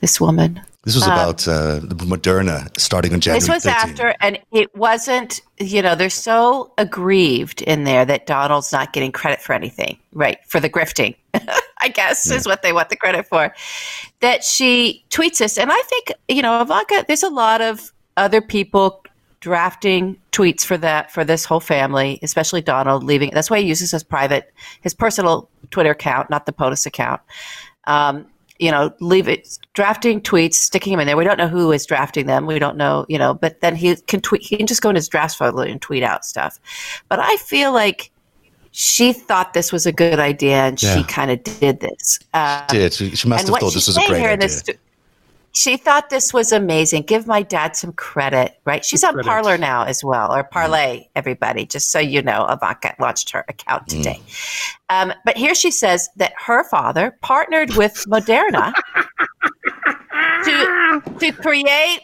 this 0.00 0.20
woman. 0.20 0.60
This 0.84 0.96
was 0.96 1.06
about 1.06 1.46
uh, 1.46 1.78
the 1.78 1.94
Moderna 1.94 2.68
starting 2.76 3.12
on 3.12 3.20
January. 3.20 3.38
This 3.38 3.48
was 3.48 3.62
13. 3.62 3.90
after, 3.90 4.16
and 4.20 4.40
it 4.50 4.74
wasn't. 4.74 5.40
You 5.60 5.80
know, 5.80 5.94
they're 5.94 6.10
so 6.10 6.72
aggrieved 6.76 7.62
in 7.62 7.84
there 7.84 8.04
that 8.04 8.26
Donald's 8.26 8.72
not 8.72 8.92
getting 8.92 9.12
credit 9.12 9.40
for 9.40 9.52
anything, 9.52 9.98
right? 10.12 10.38
For 10.48 10.58
the 10.58 10.68
grifting, 10.68 11.14
I 11.80 11.88
guess 11.88 12.28
is 12.30 12.46
what 12.46 12.62
they 12.62 12.72
want 12.72 12.88
the 12.88 12.96
credit 12.96 13.26
for. 13.26 13.54
That 14.20 14.42
she 14.42 15.04
tweets 15.10 15.38
this, 15.38 15.56
and 15.56 15.70
I 15.70 15.82
think 15.82 16.12
you 16.28 16.42
know, 16.42 16.60
Ivanka. 16.60 17.04
There's 17.06 17.22
a 17.22 17.30
lot 17.30 17.60
of 17.60 17.92
other 18.16 18.40
people 18.40 19.04
drafting 19.38 20.16
tweets 20.30 20.64
for 20.64 20.78
that 20.78 21.12
for 21.12 21.24
this 21.24 21.44
whole 21.44 21.60
family, 21.60 22.18
especially 22.22 22.60
Donald 22.62 23.04
leaving. 23.04 23.30
That's 23.32 23.50
why 23.50 23.60
he 23.60 23.66
uses 23.66 23.90
his 23.90 24.02
private, 24.02 24.52
his 24.80 24.94
personal 24.94 25.48
Twitter 25.72 25.90
account, 25.90 26.30
not 26.30 26.46
the 26.46 26.52
POTUS 26.52 26.86
account. 26.86 27.20
Um, 27.88 28.26
you 28.58 28.70
know, 28.70 28.92
leave 29.00 29.26
it 29.28 29.58
drafting 29.74 30.20
tweets, 30.20 30.54
sticking 30.54 30.92
them 30.92 31.00
in 31.00 31.06
there. 31.08 31.16
We 31.16 31.24
don't 31.24 31.38
know 31.38 31.48
who 31.48 31.72
is 31.72 31.84
drafting 31.84 32.26
them. 32.26 32.46
We 32.46 32.60
don't 32.60 32.76
know, 32.76 33.04
you 33.08 33.18
know, 33.18 33.34
but 33.34 33.60
then 33.60 33.74
he 33.74 33.96
can 33.96 34.20
tweet. 34.20 34.42
He 34.42 34.56
can 34.56 34.68
just 34.68 34.82
go 34.82 34.90
in 34.90 34.94
his 34.94 35.08
draft 35.08 35.36
folder 35.36 35.64
and 35.64 35.82
tweet 35.82 36.04
out 36.04 36.24
stuff. 36.24 36.60
But 37.08 37.18
I 37.18 37.36
feel 37.38 37.72
like 37.72 38.12
she 38.70 39.12
thought 39.12 39.52
this 39.52 39.72
was 39.72 39.84
a 39.84 39.92
good 39.92 40.20
idea, 40.20 40.56
and 40.62 40.80
Yeah. 40.80 40.96
she 40.96 41.04
kind 41.04 41.30
of 41.30 41.42
did 41.42 41.80
this. 41.80 42.20
Uh, 42.32 42.64
Did 42.68 42.92
she, 42.92 43.16
she 43.16 43.28
must 43.28 43.48
have 43.48 43.58
thought 43.58 43.74
this 43.74 43.86
was 43.88 43.96
a 43.96 44.06
great 44.06 44.22
idea? 44.22 44.36
this 44.36 44.62
she 45.52 45.76
thought 45.76 46.08
this 46.10 46.32
was 46.32 46.50
amazing. 46.52 47.02
Give 47.02 47.26
my 47.26 47.42
dad 47.42 47.76
some 47.76 47.92
credit, 47.92 48.58
right? 48.64 48.84
She's 48.84 49.04
on 49.04 49.12
Credit. 49.14 49.28
Parler 49.28 49.58
now 49.58 49.84
as 49.84 50.02
well, 50.02 50.28
Mm. 50.30 50.36
or 50.38 50.44
Parlay, 50.44 51.08
everybody, 51.14 51.66
just 51.66 51.90
so 51.90 51.98
you 51.98 52.22
know. 52.22 52.46
Ivanka 52.46 52.94
launched 52.98 53.30
her 53.30 53.44
account 53.48 53.86
Mm. 53.86 53.96
today. 53.98 54.20
Um, 54.88 55.12
but 55.24 55.36
here 55.36 55.54
she 55.54 55.70
says 55.70 56.08
that 56.16 56.32
her 56.46 56.64
father 56.64 57.16
partnered 57.22 57.74
with 57.76 57.94
Moderna 58.08 58.72
to, 60.44 61.02
to 61.20 61.32
create 61.32 62.00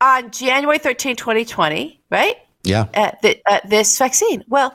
on 0.00 0.30
January 0.30 0.78
13, 0.78 1.16
2020, 1.16 2.00
right? 2.10 2.36
yeah, 2.64 2.86
uh, 2.94 3.10
th- 3.22 3.40
uh, 3.46 3.60
this 3.68 3.96
vaccine. 3.98 4.44
Well, 4.48 4.74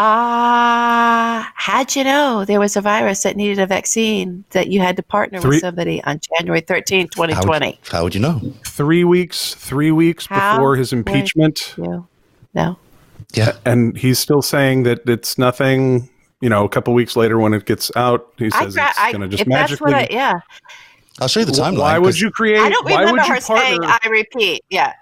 uh, 0.00 1.44
how'd 1.54 1.94
you 1.94 2.04
know 2.04 2.44
there 2.44 2.58
was 2.60 2.76
a 2.76 2.80
virus 2.80 3.22
that 3.22 3.36
needed 3.36 3.58
a 3.58 3.66
vaccine 3.66 4.44
that 4.50 4.68
you 4.68 4.80
had 4.80 4.96
to 4.96 5.02
partner 5.02 5.40
Three- 5.40 5.50
with 5.56 5.60
somebody 5.60 6.02
on 6.04 6.20
January 6.38 6.60
13, 6.60 7.00
how 7.14 7.22
would, 7.22 7.28
2020? 7.28 7.80
how 7.90 8.02
would 8.04 8.14
you 8.14 8.20
know? 8.20 8.40
Three 8.66 9.04
weeks, 9.04 9.54
three 9.54 9.90
weeks 9.92 10.26
How 10.26 10.56
before 10.56 10.76
his 10.76 10.92
impeachment, 10.92 11.74
You 11.76 12.06
no. 12.54 12.76
Yeah, 13.34 13.52
and 13.64 13.96
he's 13.96 14.18
still 14.18 14.42
saying 14.42 14.82
that 14.84 15.08
it's 15.08 15.38
nothing. 15.38 16.08
You 16.40 16.48
know, 16.48 16.64
a 16.64 16.68
couple 16.70 16.94
weeks 16.94 17.14
later 17.16 17.38
when 17.38 17.52
it 17.54 17.64
gets 17.66 17.92
out, 17.94 18.26
he 18.38 18.48
says 18.50 18.74
gra- 18.74 18.88
it's 18.96 19.12
going 19.12 19.20
to 19.20 19.28
just 19.28 19.42
if 19.42 19.46
that's 19.48 19.70
magically. 19.70 19.92
what 19.92 20.02
I, 20.02 20.08
yeah. 20.10 20.40
I'll 21.20 21.28
show 21.28 21.40
you 21.40 21.46
the 21.46 21.52
timeline. 21.52 21.78
why 21.78 21.98
would 21.98 22.06
'cause 22.08 22.20
you 22.20 22.30
create? 22.30 22.58
I 22.60 22.70
don't 22.70 22.84
why 22.86 23.00
remember 23.02 23.20
would 23.20 23.28
you 23.28 23.34
her 23.34 23.40
saying, 23.40 23.82
partner? 23.82 23.98
I 24.02 24.08
repeat. 24.08 24.64
Yeah. 24.70 24.94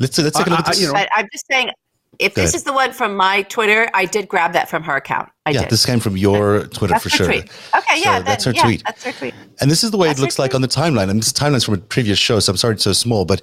Let's 0.00 0.18
let's 0.18 0.36
take 0.36 0.48
a 0.48 0.50
look 0.50 0.58
at 0.58 0.68
I- 0.68 0.72
I- 0.72 0.74
you 0.74 0.86
know, 0.88 0.92
But 0.92 1.08
I'm 1.14 1.28
just 1.32 1.46
saying, 1.50 1.70
if 2.18 2.34
Go 2.34 2.42
this 2.42 2.50
ahead. 2.50 2.56
is 2.56 2.62
the 2.64 2.72
one 2.72 2.92
from 2.92 3.16
my 3.16 3.42
Twitter, 3.42 3.88
I 3.94 4.04
did 4.06 4.28
grab 4.28 4.52
that 4.54 4.68
from 4.68 4.82
her 4.84 4.96
account. 4.96 5.28
I 5.46 5.50
yeah, 5.50 5.60
did. 5.60 5.70
this 5.70 5.84
came 5.84 6.00
from 6.00 6.16
your 6.16 6.66
Twitter 6.68 6.94
that's 6.94 7.02
for 7.04 7.10
her 7.10 7.16
sure. 7.16 7.26
tweet. 7.26 7.50
Okay, 7.76 8.00
yeah, 8.00 8.16
So 8.18 8.22
that's 8.22 8.44
her 8.44 8.52
yeah, 8.52 8.62
tweet. 8.62 8.82
That's 8.84 9.04
her 9.04 9.12
tweet. 9.12 9.34
And 9.60 9.70
this 9.70 9.84
is 9.84 9.90
the 9.90 9.98
way 9.98 10.08
That's 10.08 10.18
it 10.18 10.22
looks 10.22 10.38
like 10.38 10.52
tweet. 10.52 10.54
on 10.56 10.62
the 10.62 10.68
timeline. 10.68 11.10
And 11.10 11.20
this 11.20 11.32
timeline's 11.34 11.64
from 11.64 11.74
a 11.74 11.78
previous 11.78 12.18
show, 12.18 12.40
so 12.40 12.50
I'm 12.52 12.56
sorry 12.56 12.74
it's 12.74 12.84
so 12.84 12.94
small. 12.94 13.26
But 13.26 13.42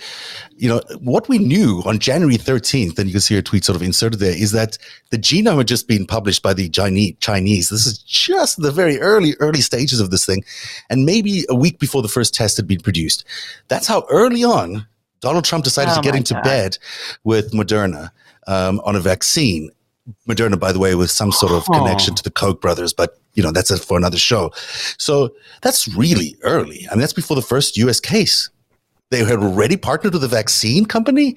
you 0.58 0.68
know 0.68 0.82
what 1.00 1.30
we 1.30 1.38
knew 1.38 1.84
on 1.86 2.00
January 2.00 2.38
13th, 2.38 2.98
and 2.98 3.08
you 3.08 3.14
can 3.14 3.22
see 3.22 3.36
her 3.36 3.42
tweet 3.42 3.64
sort 3.66 3.76
of 3.76 3.84
inserted 3.84 4.20
there, 4.20 4.32
is 4.36 4.52
that 4.52 4.80
the 5.12 5.18
genome 5.18 5.58
had 5.58 5.68
just 5.68 5.88
been 5.88 6.06
published 6.08 6.42
by 6.42 6.54
the. 6.54 6.72
Chinese. 6.72 7.70
This 7.70 7.86
is 7.86 8.00
just 8.00 8.62
the 8.62 8.72
very 8.72 9.00
early, 9.00 9.36
early 9.40 9.62
stages 9.62 10.00
of 10.00 10.10
this 10.10 10.26
thing, 10.26 10.44
and 10.90 11.06
maybe 11.06 11.44
a 11.50 11.56
week 11.56 11.80
before 11.80 12.02
the 12.02 12.08
first 12.08 12.34
test 12.34 12.58
had 12.58 12.68
been 12.68 12.80
produced. 12.80 13.24
That's 13.68 13.88
how 13.88 14.06
early 14.10 14.44
on 14.44 14.88
Donald 15.22 15.46
Trump 15.46 15.64
decided 15.64 15.94
Oh 15.94 15.96
to 15.96 16.02
get 16.02 16.16
into 16.16 16.34
God. 16.34 16.44
bed 16.44 16.78
with 17.24 17.52
Moderna 17.52 18.12
um, 18.48 18.82
on 18.84 18.96
a 18.96 19.00
vaccine 19.00 19.72
Moderna, 20.28 20.60
by 20.60 20.72
the 20.72 20.80
way, 20.80 20.96
with 20.96 21.12
some 21.12 21.32
sort 21.32 21.52
of 21.52 21.66
connection 21.66 22.16
to 22.16 22.24
the 22.24 22.32
Koch 22.32 22.60
brothers, 22.60 22.94
but 22.94 23.20
you 23.34 23.44
know 23.44 23.52
that's 23.52 23.78
for 23.86 23.98
another 23.98 24.18
show. 24.18 24.52
So 24.98 25.34
that's 25.62 25.88
really 25.88 26.38
early. 26.42 26.88
I 26.90 26.96
mean, 26.96 27.02
that's 27.02 27.14
before 27.14 27.36
the 27.36 27.42
first 27.42 27.78
U.S. 27.78 28.00
case. 28.00 28.50
They 29.10 29.24
had 29.24 29.40
already 29.40 29.78
partnered 29.78 30.14
with 30.14 30.24
a 30.24 30.28
vaccine 30.28 30.86
company. 30.86 31.36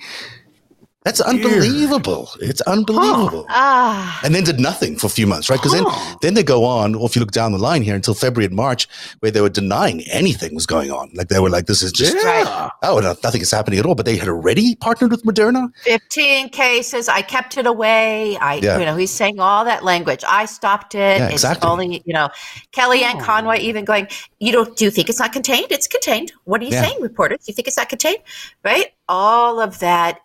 That's 1.04 1.20
unbelievable. 1.20 2.30
It's 2.40 2.62
unbelievable. 2.62 3.44
Ah, 3.50 4.20
And 4.24 4.34
then 4.34 4.42
did 4.42 4.58
nothing 4.58 4.96
for 4.96 5.06
a 5.06 5.10
few 5.10 5.26
months, 5.26 5.50
right? 5.50 5.58
Because 5.60 5.72
then, 5.72 5.84
then 6.22 6.32
they 6.32 6.42
go 6.42 6.64
on, 6.64 6.94
or 6.94 7.04
if 7.06 7.14
you 7.14 7.20
look 7.20 7.30
down 7.30 7.52
the 7.52 7.58
line 7.58 7.82
here 7.82 7.94
until 7.94 8.14
February 8.14 8.46
and 8.46 8.56
March, 8.56 8.88
where 9.20 9.30
they 9.30 9.42
were 9.42 9.50
denying 9.50 10.00
anything 10.10 10.54
was 10.54 10.64
going 10.64 10.90
on. 10.90 11.10
Like 11.12 11.28
they 11.28 11.40
were 11.40 11.50
like, 11.50 11.66
this 11.66 11.82
is 11.82 11.92
just, 11.92 12.16
Yeah. 12.24 12.70
oh, 12.82 13.00
no, 13.00 13.14
nothing 13.22 13.42
is 13.42 13.50
happening 13.50 13.78
at 13.78 13.84
all. 13.84 13.94
But 13.94 14.06
they 14.06 14.16
had 14.16 14.28
already 14.28 14.76
partnered 14.76 15.10
with 15.10 15.24
Moderna. 15.24 15.68
15 15.82 16.48
cases. 16.48 17.06
I 17.10 17.20
kept 17.20 17.58
it 17.58 17.66
away. 17.66 18.38
I, 18.38 18.54
Yeah. 18.54 18.78
you 18.78 18.86
know, 18.86 18.96
he's 18.96 19.10
saying 19.10 19.40
all 19.40 19.66
that 19.66 19.84
language. 19.84 20.24
I 20.26 20.46
stopped 20.46 20.94
it. 20.94 21.18
Yeah, 21.18 21.28
it's 21.28 21.44
only, 21.62 22.02
you 22.06 22.14
know, 22.14 22.30
Kellyanne 22.72 23.20
Conway 23.20 23.58
even 23.60 23.84
going, 23.84 24.08
you 24.40 24.52
don't, 24.52 24.74
do 24.74 24.86
you 24.86 24.90
think 24.90 25.10
it's 25.10 25.18
not 25.20 25.34
contained? 25.34 25.66
It's 25.70 25.86
contained. 25.86 26.32
What 26.44 26.62
are 26.62 26.64
you 26.64 26.70
Yeah. 26.72 26.84
saying, 26.86 27.02
reporters? 27.02 27.46
You 27.46 27.52
think 27.52 27.68
it's 27.68 27.76
not 27.76 27.90
contained? 27.90 28.20
Right? 28.64 28.86
All 29.06 29.60
of 29.60 29.80
that 29.80 30.20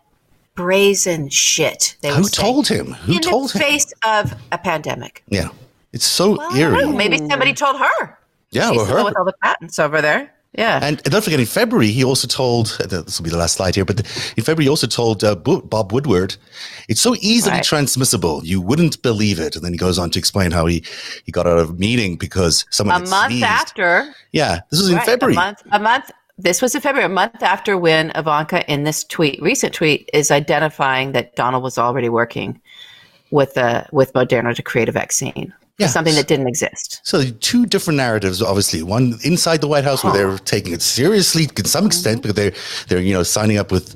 brazen 0.60 1.28
shit. 1.30 1.96
They 2.02 2.10
Who 2.14 2.28
told 2.28 2.68
him? 2.68 2.92
Who 2.92 3.14
in 3.14 3.20
told 3.20 3.50
the 3.50 3.58
him? 3.58 3.64
face 3.64 3.92
of 4.04 4.34
a 4.52 4.58
pandemic. 4.58 5.22
Yeah. 5.28 5.48
It's 5.92 6.06
so 6.06 6.36
Well, 6.36 6.52
I 6.52 6.58
don't 6.60 6.72
know. 6.72 6.78
eerie. 6.80 6.96
Maybe 6.96 7.18
somebody 7.18 7.52
told 7.54 7.76
her. 7.78 8.18
Yeah, 8.50 8.68
She's 8.70 8.76
well, 8.78 8.86
her. 8.86 9.04
with 9.04 9.16
all 9.16 9.24
the 9.24 9.34
patents 9.42 9.78
over 9.78 10.00
there. 10.02 10.32
Yeah. 10.58 10.80
And 10.82 11.00
don't 11.04 11.22
forget, 11.22 11.38
in 11.38 11.46
February, 11.46 11.92
he 11.92 12.02
also 12.02 12.26
told, 12.26 12.76
uh, 12.80 12.86
this 12.88 13.18
will 13.18 13.24
be 13.24 13.30
the 13.30 13.36
last 13.36 13.54
slide 13.56 13.76
here, 13.76 13.84
but 13.84 14.00
in 14.36 14.42
February, 14.42 14.64
he 14.64 14.68
also 14.68 14.88
told 14.88 15.22
uh, 15.22 15.36
Bob 15.36 15.92
Woodward, 15.92 16.36
it's 16.88 17.00
so 17.00 17.14
easily 17.20 17.54
Right. 17.54 17.62
transmissible. 17.64 18.42
You 18.44 18.60
wouldn't 18.60 19.00
believe 19.02 19.38
it. 19.38 19.54
And 19.54 19.64
then 19.64 19.72
he 19.72 19.78
goes 19.78 19.96
on 19.96 20.10
to 20.10 20.18
explain 20.18 20.50
how 20.50 20.66
he, 20.66 20.82
he 21.24 21.30
got 21.30 21.46
out 21.46 21.58
of 21.58 21.70
a 21.70 21.72
meeting 21.74 22.16
because 22.16 22.64
someone 22.70 23.02
a 23.02 23.08
month 23.08 23.30
sneezed. 23.30 23.44
after 23.44 24.12
Yeah, 24.32 24.60
this 24.70 24.80
was 24.80 24.90
in 24.90 24.96
Right, 24.96 25.06
February. 25.06 25.34
A 25.34 25.36
month, 25.36 25.62
a 25.70 25.78
month. 25.78 26.10
This 26.42 26.62
was 26.62 26.74
in 26.74 26.80
February, 26.80 27.04
a 27.04 27.14
month 27.14 27.42
after 27.42 27.76
when 27.76 28.10
Ivanka, 28.14 28.64
in 28.72 28.84
this 28.84 29.04
tweet, 29.04 29.40
recent 29.42 29.74
tweet, 29.74 30.08
is 30.14 30.30
identifying 30.30 31.12
that 31.12 31.36
Donald 31.36 31.62
was 31.62 31.76
already 31.78 32.08
working 32.08 32.60
with 33.30 33.56
uh, 33.58 33.84
with 33.92 34.12
Moderna 34.14 34.54
to 34.54 34.62
create 34.62 34.88
a 34.88 34.92
vaccine 34.92 35.52
Yeah. 35.78 35.86
something 35.88 36.14
that 36.14 36.28
didn't 36.28 36.48
exist. 36.48 37.00
So 37.04 37.22
two 37.40 37.66
different 37.66 37.96
narratives, 37.96 38.42
obviously. 38.42 38.82
One 38.82 39.18
inside 39.22 39.60
the 39.60 39.68
White 39.68 39.84
House, 39.84 40.02
where 40.02 40.12
they're 40.12 40.38
taking 40.38 40.72
it 40.72 40.82
seriously 40.82 41.46
to 41.46 41.68
some 41.68 41.86
extent, 41.86 42.22
mm-hmm. 42.22 42.32
because 42.32 42.36
they're 42.36 42.54
they're 42.88 43.04
you 43.08 43.14
know 43.14 43.22
signing 43.22 43.58
up 43.58 43.70
with 43.70 43.88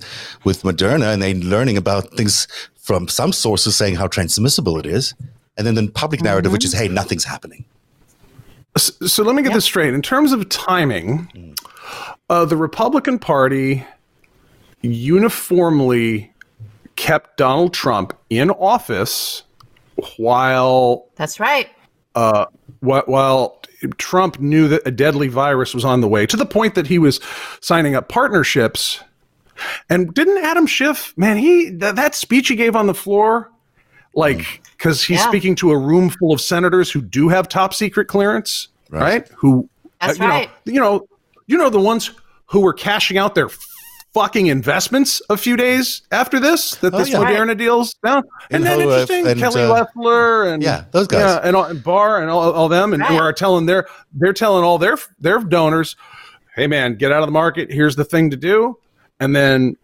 with 0.45 0.63
Moderna 0.63 1.13
and 1.15 1.23
they're 1.23 1.35
learning 1.35 1.77
about 1.79 2.03
things 2.19 2.47
from 2.77 3.09
some 3.09 3.33
sources 3.33 3.75
saying 3.75 3.95
how 3.97 4.07
transmissible 4.07 4.79
it 4.79 4.87
is, 4.87 5.15
and 5.57 5.67
then 5.67 5.75
the 5.75 5.89
public 5.91 6.21
narrative, 6.23 6.53
which 6.53 6.65
is 6.65 6.75
mm-hmm. 6.75 6.89
hey, 6.89 7.01
nothing's 7.01 7.25
happening. 7.25 7.65
S- 8.77 8.93
So 9.07 9.23
let 9.23 9.35
me 9.35 9.43
get 9.43 9.53
this 9.55 9.65
straight. 9.65 9.95
In 9.95 10.03
terms 10.03 10.33
of 10.33 10.47
timing, 10.49 11.29
mm. 11.35 11.55
Uh, 12.35 12.45
the 12.45 12.57
Republican 12.57 13.17
Party 13.17 13.85
uniformly 14.83 16.33
kept 16.97 17.37
Donald 17.37 17.73
Trump 17.73 18.13
in 18.29 18.51
office 18.51 19.45
while 20.17 21.07
That's 21.15 21.39
right. 21.39 21.69
wh- 22.15 23.07
while 23.07 23.63
Trump 23.99 24.41
knew 24.41 24.67
that 24.67 24.83
a 24.85 24.91
deadly 24.91 25.29
virus 25.29 25.75
was 25.75 25.85
on 25.85 26.01
the 26.01 26.09
way, 26.09 26.27
to 26.27 26.37
the 26.37 26.47
point 26.47 26.75
that 26.75 26.89
he 26.89 26.99
was 26.99 27.21
signing 27.61 27.95
up 27.95 28.09
partnerships. 28.09 29.01
And 29.89 30.13
didn't 30.13 30.43
Adam 30.45 30.67
Schiff, 30.67 31.17
man, 31.17 31.37
he 31.37 31.71
that, 31.71 31.95
that 31.95 32.17
speech 32.17 32.49
he 32.49 32.57
gave 32.57 32.75
on 32.75 32.89
the 32.89 32.95
floor, 32.95 33.53
like 34.15 34.61
because 34.77 35.05
he's 35.05 35.21
Yeah. 35.21 35.29
speaking 35.29 35.55
to 35.57 35.71
a 35.71 35.79
room 35.79 36.11
full 36.11 36.33
of 36.33 36.41
senators 36.41 36.91
who 36.91 37.01
do 37.01 37.29
have 37.29 37.49
top 37.49 37.73
secret 37.73 38.07
clearance, 38.09 38.69
right? 38.91 39.01
Right. 39.03 39.29
Who, 39.37 39.69
uh, 40.01 40.09
That's 40.09 40.19
you 40.19 40.25
right. 40.27 40.51
know, 40.67 40.73
you 40.73 40.81
know, 40.81 41.07
you 41.47 41.57
know 41.59 41.71
the 41.71 41.79
ones 41.79 42.11
who 42.55 42.61
were 42.61 42.73
cashing 42.73 43.19
out 43.19 43.35
their 43.35 43.49
fucking 44.15 44.47
investments 44.47 45.21
a 45.29 45.37
few 45.37 45.57
days 45.57 46.03
after 46.13 46.39
this 46.39 46.77
that 46.77 46.95
Oh, 46.95 46.99
this 46.99 47.09
yeah. 47.09 47.19
Moderna 47.19 47.59
deal's 47.59 47.95
down. 47.95 48.23
And 48.49 48.63
And 48.63 48.65
then 48.65 48.81
who, 48.81 48.89
uh, 48.93 49.01
interesting, 49.01 49.27
and, 49.27 49.41
Kelly 49.41 49.63
uh, 49.63 49.69
Loeffler 49.71 50.45
and 50.45 50.63
yeah, 50.63 50.85
those 50.93 51.09
guys. 51.09 51.19
yeah, 51.21 51.41
and, 51.43 51.57
all, 51.57 51.65
and 51.65 51.83
Barr 51.83 52.23
and 52.23 52.31
all, 52.31 52.53
all 52.53 52.69
them, 52.69 52.93
and 52.93 53.01
Right. 53.03 53.11
who 53.11 53.17
are 53.19 53.33
telling 53.33 53.67
their 53.67 53.87
they're 54.13 54.33
telling 54.33 54.63
all 54.63 54.79
their 54.79 54.97
their 55.19 55.41
donors, 55.41 55.97
"Hey, 56.55 56.69
man, 56.69 56.95
get 56.95 57.11
out 57.11 57.23
of 57.25 57.27
the 57.27 57.33
market. 57.33 57.73
Here's 57.73 57.97
the 57.97 58.05
thing 58.05 58.31
to 58.31 58.37
do," 58.37 58.79
and 59.19 59.35
then 59.35 59.77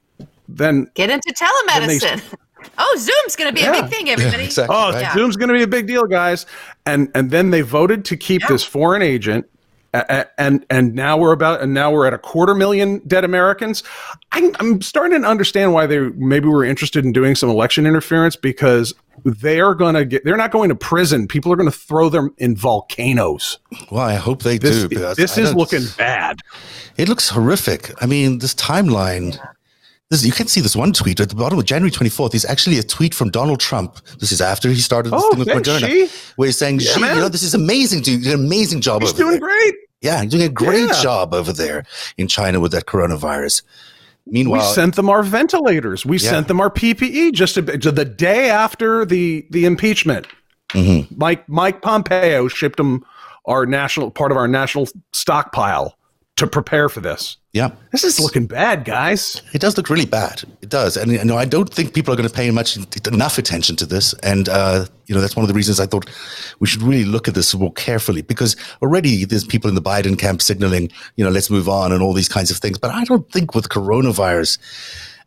then 0.48 0.86
Get 0.94 1.10
into 1.10 1.34
they- 1.36 1.82
telemedicine. 1.82 2.22
oh, 2.78 2.94
Zoom's 2.98 3.34
going 3.34 3.48
to 3.52 3.54
be 3.54 3.62
Yeah. 3.62 3.74
a 3.78 3.82
big 3.82 3.90
thing, 3.90 4.10
everybody. 4.10 4.44
exactly. 4.50 4.76
oh, 4.78 4.92
right. 4.92 5.12
Zoom's 5.12 5.36
going 5.36 5.48
to 5.48 5.54
be 5.54 5.64
a 5.64 5.66
big 5.66 5.88
deal, 5.88 6.04
guys, 6.06 6.46
and 6.86 7.10
and 7.16 7.32
then 7.32 7.50
they 7.50 7.62
voted 7.62 8.04
to 8.04 8.16
keep 8.16 8.42
this 8.46 8.62
foreign 8.62 9.02
agent. 9.02 9.44
And 9.92 10.64
and 10.70 10.94
now 10.94 11.16
we're 11.18 11.32
about 11.32 11.60
and 11.62 11.74
now 11.74 11.90
we're 11.90 12.06
at 12.06 12.14
a 12.14 12.18
quarter 12.18 12.54
million 12.54 13.00
dead 13.08 13.24
Americans. 13.24 13.82
I'm, 14.32 14.54
I'm 14.60 14.82
starting 14.82 15.22
to 15.22 15.28
understand 15.28 15.72
why 15.72 15.86
they 15.86 15.98
maybe 16.10 16.46
were 16.46 16.64
interested 16.64 17.04
in 17.04 17.12
doing 17.12 17.34
some 17.34 17.50
election 17.50 17.86
interference 17.86 18.36
because 18.36 18.94
they 19.24 19.60
are 19.60 19.74
going 19.74 19.94
to 19.96 20.04
get 20.04 20.24
they're 20.24 20.36
not 20.36 20.52
going 20.52 20.68
to 20.68 20.76
prison. 20.76 21.26
People 21.26 21.52
are 21.52 21.56
going 21.56 21.70
to 21.70 21.76
throw 21.76 22.08
them 22.08 22.32
in 22.38 22.54
volcanoes. 22.54 23.58
Well, 23.90 24.02
I 24.02 24.14
hope 24.14 24.42
they 24.44 24.58
This, 24.58 24.84
do. 24.84 24.88
this 25.14 25.36
I 25.36 25.42
is 25.42 25.54
looking 25.54 25.82
bad. 25.98 26.38
It 26.96 27.08
looks 27.08 27.28
horrific. 27.30 27.92
I 28.02 28.06
mean, 28.06 28.38
this 28.38 28.54
timeline. 28.54 29.38
This, 30.10 30.24
you 30.24 30.32
can 30.32 30.48
see 30.48 30.60
this 30.60 30.74
one 30.74 30.92
tweet 30.92 31.20
at 31.20 31.28
the 31.28 31.36
bottom 31.36 31.56
of 31.58 31.64
January 31.64 31.90
24th. 31.92 32.34
Is 32.34 32.44
actually 32.44 32.78
a 32.78 32.82
tweet 32.82 33.14
from 33.14 33.30
Donald 33.30 33.60
Trump. 33.60 34.00
This 34.18 34.32
is 34.32 34.40
after 34.40 34.68
he 34.68 34.80
started 34.80 35.12
this 35.12 35.22
Oh, 35.24 35.30
thing 35.30 35.38
with 35.38 35.48
Moderna, 35.48 36.32
where 36.36 36.46
he's 36.46 36.58
saying, 36.58 36.80
Yeah, 36.80 36.92
"Xi, 36.92 37.00
man. 37.00 37.14
you 37.14 37.22
know, 37.22 37.28
this 37.28 37.44
is 37.44 37.54
amazing. 37.54 38.02
Dude, 38.02 38.18
you 38.24 38.30
did 38.30 38.38
an 38.40 38.44
amazing 38.44 38.80
job 38.80 39.02
He's 39.02 39.12
doing 39.12 39.30
there. 39.32 39.40
great. 39.40 39.74
Yeah, 40.00 40.22
he's 40.22 40.32
doing 40.32 40.42
a 40.42 40.48
great 40.48 40.88
Yeah. 40.88 41.00
job 41.02 41.32
over 41.32 41.52
there 41.52 41.84
in 42.18 42.26
China 42.26 42.58
with 42.58 42.72
that 42.72 42.86
coronavirus. 42.86 43.62
Meanwhile, 44.26 44.66
we 44.68 44.74
sent 44.74 44.96
them 44.96 45.08
our 45.08 45.22
ventilators. 45.22 46.04
We 46.04 46.18
Yeah. 46.18 46.30
sent 46.30 46.48
them 46.48 46.60
our 46.60 46.70
PPE 46.70 47.30
just 47.30 47.56
a, 47.56 47.62
the 47.62 48.04
day 48.04 48.50
after 48.50 49.04
the 49.04 49.46
the 49.50 49.64
impeachment. 49.64 50.26
Mm-hmm. 50.70 51.14
Mike 51.18 51.48
Mike 51.48 51.82
Pompeo 51.82 52.48
shipped 52.48 52.78
them 52.78 53.04
our 53.46 53.64
national 53.64 54.10
part 54.10 54.32
of 54.32 54.36
our 54.36 54.48
national 54.48 54.88
stockpile 55.12 55.96
to 56.36 56.46
prepare 56.48 56.88
for 56.88 57.00
this. 57.00 57.36
Yeah, 57.52 57.72
This 57.90 58.04
is 58.04 58.20
looking 58.20 58.46
bad, 58.46 58.84
guys. 58.84 59.42
it 59.52 59.60
does 59.60 59.76
look 59.76 59.90
really 59.90 60.06
bad. 60.06 60.44
It 60.62 60.68
does, 60.68 60.96
and 60.96 61.10
you 61.10 61.24
know, 61.24 61.36
I 61.36 61.44
don't 61.44 61.72
think 61.72 61.94
people 61.94 62.14
are 62.14 62.16
going 62.16 62.28
to 62.28 62.34
pay 62.34 62.48
much 62.52 62.76
enough 63.08 63.38
attention 63.38 63.74
to 63.76 63.86
this. 63.86 64.12
And 64.22 64.48
uh, 64.48 64.86
you 65.06 65.14
know, 65.16 65.20
that's 65.20 65.34
one 65.34 65.42
of 65.42 65.48
the 65.48 65.54
reasons 65.54 65.80
I 65.80 65.86
thought 65.86 66.08
we 66.60 66.68
should 66.68 66.82
really 66.82 67.04
look 67.04 67.26
at 67.26 67.34
this 67.34 67.52
more 67.54 67.72
carefully 67.72 68.22
because 68.22 68.54
already 68.80 69.24
there's 69.24 69.44
people 69.44 69.68
in 69.68 69.74
the 69.74 69.82
Biden 69.82 70.16
camp 70.16 70.42
signaling, 70.42 70.90
you 71.16 71.24
know, 71.24 71.30
let's 71.30 71.50
move 71.50 71.68
on 71.68 71.90
and 71.90 72.02
all 72.02 72.12
these 72.12 72.28
kinds 72.28 72.52
of 72.52 72.58
things. 72.58 72.78
But 72.78 72.92
I 72.92 73.02
don't 73.04 73.28
think 73.32 73.54
with 73.54 73.68
coronavirus 73.68 74.58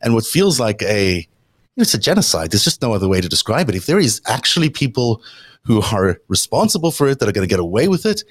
and 0.02 0.14
what 0.14 0.26
feels 0.26 0.62
like 0.62 0.82
a 0.84 1.28
it's 1.76 1.94
a 1.94 1.98
genocide. 1.98 2.52
There's 2.52 2.64
just 2.64 2.82
no 2.82 2.94
other 2.94 3.10
way 3.10 3.20
to 3.20 3.28
describe 3.28 3.68
it. 3.68 3.76
If 3.76 3.88
there 3.88 4.00
is 4.00 4.22
actually 4.28 4.70
people 4.70 5.22
who 5.64 5.82
are 5.82 6.20
responsible 6.28 6.92
for 6.92 7.08
it 7.08 7.20
that 7.20 7.28
are 7.28 7.32
going 7.32 7.48
to 7.48 7.52
get 7.52 7.60
away 7.60 7.88
with 7.88 8.06
it, 8.06 8.24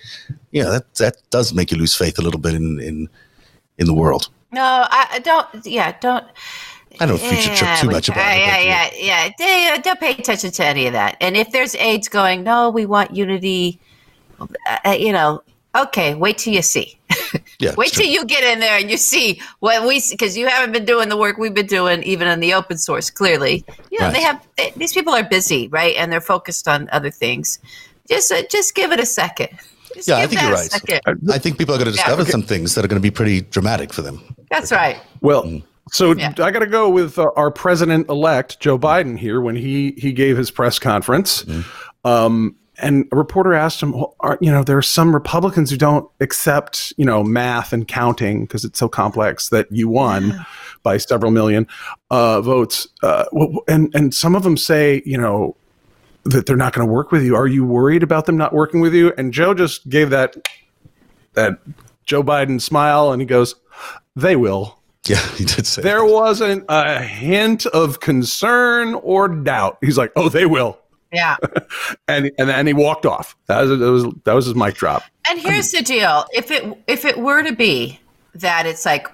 yeah, 0.51 0.65
that 0.65 0.95
that 0.95 1.17
does 1.31 1.53
make 1.53 1.71
you 1.71 1.77
lose 1.77 1.95
faith 1.95 2.19
a 2.19 2.23
little 2.23 2.41
bit 2.41 2.55
in 2.55 2.81
in 2.81 3.09
in 3.83 3.87
the 3.87 3.95
world. 3.95 4.29
No, 4.53 4.63
I, 4.63 5.07
I 5.13 5.19
don't. 5.19 5.67
Yeah, 5.67 5.95
don't. 6.01 6.25
I 7.01 7.07
don't 7.07 7.19
future 7.19 7.55
trip 7.55 7.79
too 7.79 7.91
much 7.91 8.09
about 8.09 8.19
yeah, 8.19 8.59
it. 8.59 8.67
Yeah, 8.67 8.91
yeah, 8.93 9.31
yeah, 9.39 9.57
yeah. 9.75 9.79
Don't 9.81 9.99
pay 9.99 10.13
attention 10.13 10.51
to 10.51 10.65
any 10.65 10.87
of 10.87 10.93
that. 10.93 11.17
And 11.21 11.37
if 11.37 11.51
there's 11.51 11.75
aides 11.75 12.09
going, 12.09 12.43
no, 12.45 12.71
we 12.71 12.87
want 12.87 13.15
unity. 13.17 13.79
Uh, 14.41 14.47
uh, 14.85 14.91
you 14.91 15.13
know, 15.13 15.43
okay, 15.75 16.15
wait 16.15 16.39
till 16.39 16.53
you 16.53 16.61
see. 16.63 16.99
yeah, 17.59 17.75
Wait 17.79 17.93
true. 17.93 18.05
till 18.05 18.13
you 18.13 18.25
get 18.27 18.45
in 18.45 18.61
there 18.61 18.79
and 18.79 18.91
you 18.91 18.97
see 18.97 19.41
what 19.61 19.87
we 19.87 20.03
because 20.11 20.37
you 20.37 20.49
haven't 20.49 20.73
been 20.73 20.85
doing 20.85 21.09
the 21.09 21.17
work 21.17 21.39
we've 21.39 21.55
been 21.55 21.67
doing, 21.67 22.03
even 22.03 22.29
in 22.29 22.41
the 22.41 22.53
open 22.55 22.77
source. 22.77 23.11
Clearly, 23.11 23.65
you 23.91 23.99
know 23.99 24.07
Right. 24.07 24.15
they 24.15 24.23
have 24.23 24.47
they, 24.57 24.73
these 24.77 24.93
people 24.93 25.15
are 25.15 25.23
busy, 25.25 25.69
right, 25.69 25.95
and 25.97 26.13
they're 26.13 26.21
focused 26.21 26.69
on 26.69 26.89
other 26.93 27.11
things. 27.11 27.59
Just 28.09 28.33
uh, 28.33 28.43
just 28.51 28.75
give 28.75 28.93
it 28.93 29.01
a 29.01 29.07
second. 29.07 29.49
Just 29.95 30.09
Yeah, 30.09 30.17
I 30.19 30.27
think 30.27 30.41
you're 30.43 30.53
right. 30.53 30.71
second. 30.71 31.01
I 31.31 31.39
think 31.39 31.59
people 31.59 31.75
are 31.75 31.79
going 31.79 31.91
to 31.91 31.97
Yeah, 31.97 32.05
discover 32.05 32.23
okay. 32.23 32.31
some 32.31 32.43
things 32.43 32.75
that 32.75 32.85
are 32.85 32.89
going 32.89 33.01
to 33.01 33.03
be 33.03 33.11
pretty 33.11 33.43
dramatic 33.43 33.93
for 33.93 34.03
them. 34.03 34.23
That's 34.51 34.73
right. 34.73 34.99
Well, 35.21 35.63
so 35.91 36.15
Yeah. 36.15 36.33
I 36.39 36.51
got 36.51 36.61
to 36.61 36.67
go 36.67 36.89
with 36.89 37.19
uh, 37.19 37.31
our 37.37 37.51
president 37.51 38.09
elect 38.09 38.61
Joe 38.61 38.79
Biden 38.79 39.19
here 39.19 39.41
when 39.41 39.57
he 39.57 39.95
he 39.99 40.13
gave 40.13 40.37
his 40.37 40.51
press 40.51 40.79
conference. 40.79 41.45
Um, 42.05 42.57
and 42.79 43.07
a 43.13 43.17
reporter 43.17 43.53
asked 43.55 43.81
him, 43.83 43.93
well, 43.93 44.17
are, 44.21 44.39
you 44.41 44.51
know, 44.51 44.65
there 44.65 44.79
are 44.79 44.83
some 44.83 45.15
Republicans 45.15 45.71
who 45.71 45.77
don't 45.77 46.09
accept, 46.21 46.93
you 46.97 47.05
know, 47.05 47.23
math 47.23 47.73
and 47.73 47.87
counting 47.87 48.45
because 48.45 48.65
it's 48.65 48.79
so 48.79 48.89
complex 48.89 49.51
that 49.51 49.71
you 49.71 49.89
won 49.89 50.45
by 50.83 50.97
several 50.97 51.31
million 51.31 51.69
uh, 52.11 52.41
votes. 52.41 52.89
Uh, 53.03 53.25
and 53.69 53.95
and 53.95 54.15
some 54.15 54.35
of 54.35 54.43
them 54.43 54.57
say, 54.57 55.03
you 55.05 55.19
know, 55.19 55.55
that 56.25 56.47
they're 56.47 56.57
not 56.57 56.73
going 56.73 56.87
to 56.87 56.93
work 56.93 57.11
with 57.11 57.25
you. 57.25 57.37
Are 57.37 57.47
you 57.47 57.65
worried 57.65 58.03
about 58.03 58.27
them 58.27 58.37
not 58.37 58.53
working 58.53 58.81
with 58.81 58.95
you? 58.95 59.13
And 59.19 59.33
Joe 59.33 59.55
just 59.55 59.89
gave 59.89 60.11
that 60.11 60.37
that 61.35 61.59
Joe 62.05 62.23
Biden 62.23 62.61
smile, 62.61 63.13
and 63.13 63.21
he 63.21 63.27
goes, 63.27 63.55
"They 64.15 64.37
will." 64.37 64.79
Yeah, 65.07 65.27
he 65.37 65.45
did 65.45 65.67
say 65.67 65.83
There 65.83 66.05
wasn't 66.05 66.65
a 66.69 67.03
hint 67.03 67.67
of 67.67 68.01
concern 68.01 68.95
or 68.95 69.29
doubt. 69.29 69.79
He's 69.81 69.99
like, 69.99 70.13
"Oh, 70.17 70.29
they 70.29 70.47
will. 70.47 70.79
Yeah. 71.13 71.37
and 72.09 72.31
and 72.39 72.49
then 72.49 72.67
he 72.67 72.73
walked 72.73 73.07
off. 73.07 73.37
That 73.47 73.63
was 73.63 73.79
that 73.79 73.91
was 73.91 74.15
that 74.25 74.33
was 74.33 74.47
his 74.47 74.55
mic 74.55 74.75
drop. 74.75 75.03
And 75.29 75.41
here's 75.41 75.71
the 75.71 75.83
deal: 75.83 76.27
if 76.33 76.51
it 76.51 76.65
if 76.87 77.05
it 77.05 77.19
were 77.19 77.43
to 77.43 77.55
be 77.55 78.01
that 78.35 78.67
it's 78.67 78.87
like 78.87 79.09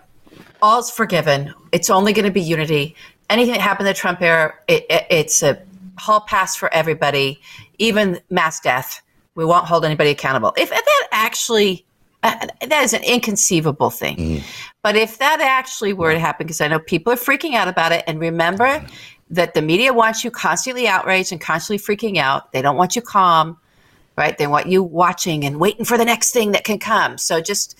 all's 0.63 0.91
forgiven, 0.91 1.53
it's 1.73 1.91
only 1.91 2.13
going 2.13 2.25
to 2.25 2.31
be 2.31 2.41
unity. 2.41 2.95
Anything 3.31 3.53
that 3.53 3.61
happened 3.61 3.87
in 3.87 3.93
the 3.93 3.99
Trump 3.99 4.23
era, 4.23 4.55
it, 4.69 4.87
it, 4.89 5.07
it's 5.11 5.43
a 5.43 5.61
hall 5.99 6.21
pass 6.21 6.57
for 6.57 6.73
everybody, 6.73 7.41
even 7.79 8.21
mass 8.31 8.61
death. 8.61 9.03
We 9.35 9.45
won't 9.45 9.67
hold 9.67 9.85
anybody 9.85 10.11
accountable. 10.11 10.53
If 10.57 10.71
that 10.71 11.09
actually, 11.13 11.85
uh, 12.23 12.47
that 12.67 12.83
is 12.83 12.93
an 12.93 13.05
inconceivable 13.05 13.91
thing. 13.91 14.17
But 14.83 14.97
if 14.97 15.19
that 15.19 15.41
actually 15.41 15.93
were 15.93 16.13
to 16.13 16.19
happen, 16.19 16.47
because 16.47 16.61
I 16.61 16.69
know 16.69 16.79
people 16.79 17.13
are 17.13 17.17
freaking 17.17 17.55
out 17.55 17.69
about 17.69 17.93
it, 17.93 18.05
and 18.07 18.19
remember 18.19 18.85
that 19.31 19.55
the 19.55 19.63
media 19.63 19.93
wants 19.93 20.25
you 20.25 20.31
constantly 20.31 20.89
outraged 20.89 21.33
and 21.33 21.41
constantly 21.41 21.79
freaking 21.79 22.17
out. 22.17 22.51
They 22.53 22.63
don't 22.63 22.77
want 22.77 22.97
you 22.97 23.03
calm 23.03 23.59
right? 24.19 24.37
They 24.37 24.49
want 24.49 24.67
you 24.67 24.83
watching 24.83 25.45
and 25.45 25.61
waiting 25.61 25.85
for 25.85 25.97
the 25.97 26.05
next 26.05 26.33
thing 26.33 26.51
that 26.51 26.65
can 26.65 26.81
come. 26.81 27.19
So 27.19 27.41
just 27.41 27.79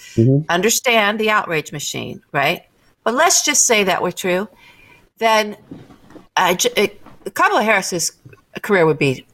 understand 0.49 1.19
the 1.19 1.31
outrage 1.31 1.73
machine, 1.73 2.23
right? 2.31 2.63
But 3.03 3.15
let's 3.15 3.45
just 3.45 3.67
say 3.67 3.83
that 3.83 4.03
were 4.03 4.13
true, 4.13 4.49
then 5.19 5.57
uh, 6.37 6.55
it, 6.77 7.03
Kamala 7.31 7.63
Harris's 7.63 8.13
career 8.63 8.87
would 8.87 8.99
be 8.99 9.27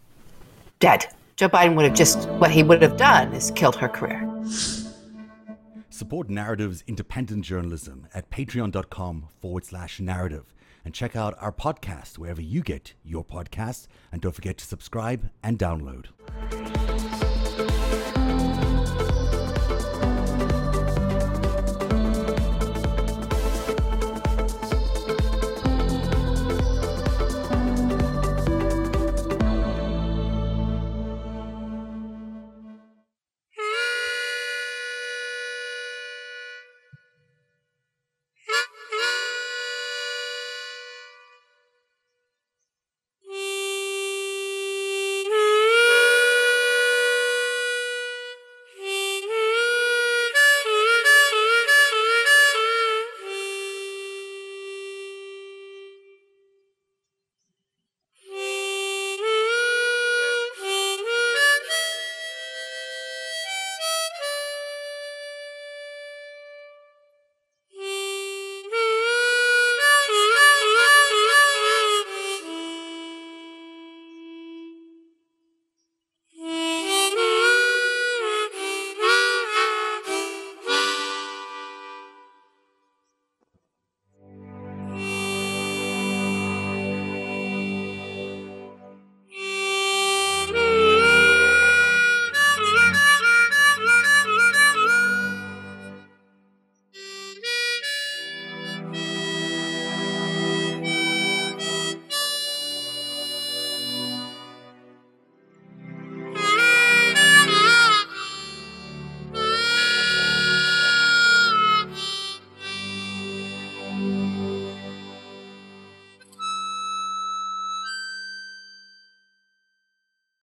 dead. 0.79 1.07
Joe 1.37 1.49
Biden 1.49 1.75
would 1.75 1.85
have 1.85 1.95
just 1.95 2.29
what 2.31 2.51
he 2.51 2.63
would 2.63 2.83
have 2.83 2.97
done 2.97 3.33
is 3.33 3.51
killed 3.51 3.77
her 3.77 3.89
career. 3.89 4.29
Support 5.91 6.29
Narrative's 6.29 6.83
independent 6.87 7.45
journalism 7.45 8.09
at 8.15 8.31
patreon.com 8.31 9.29
forward 9.41 9.65
slash 9.65 10.01
narrative. 10.01 10.53
And 10.85 10.93
check 10.93 11.17
out 11.17 11.35
our 11.41 11.53
podcast 11.53 12.19
wherever 12.19 12.43
you 12.43 12.63
get 12.63 12.95
your 13.05 13.25
podcasts. 13.25 13.87
And 14.13 14.21
don't 14.21 14.35
forget 14.35 14.59
to 14.59 14.65
subscribe 14.67 15.31
and 15.43 15.59
download. 15.59 16.07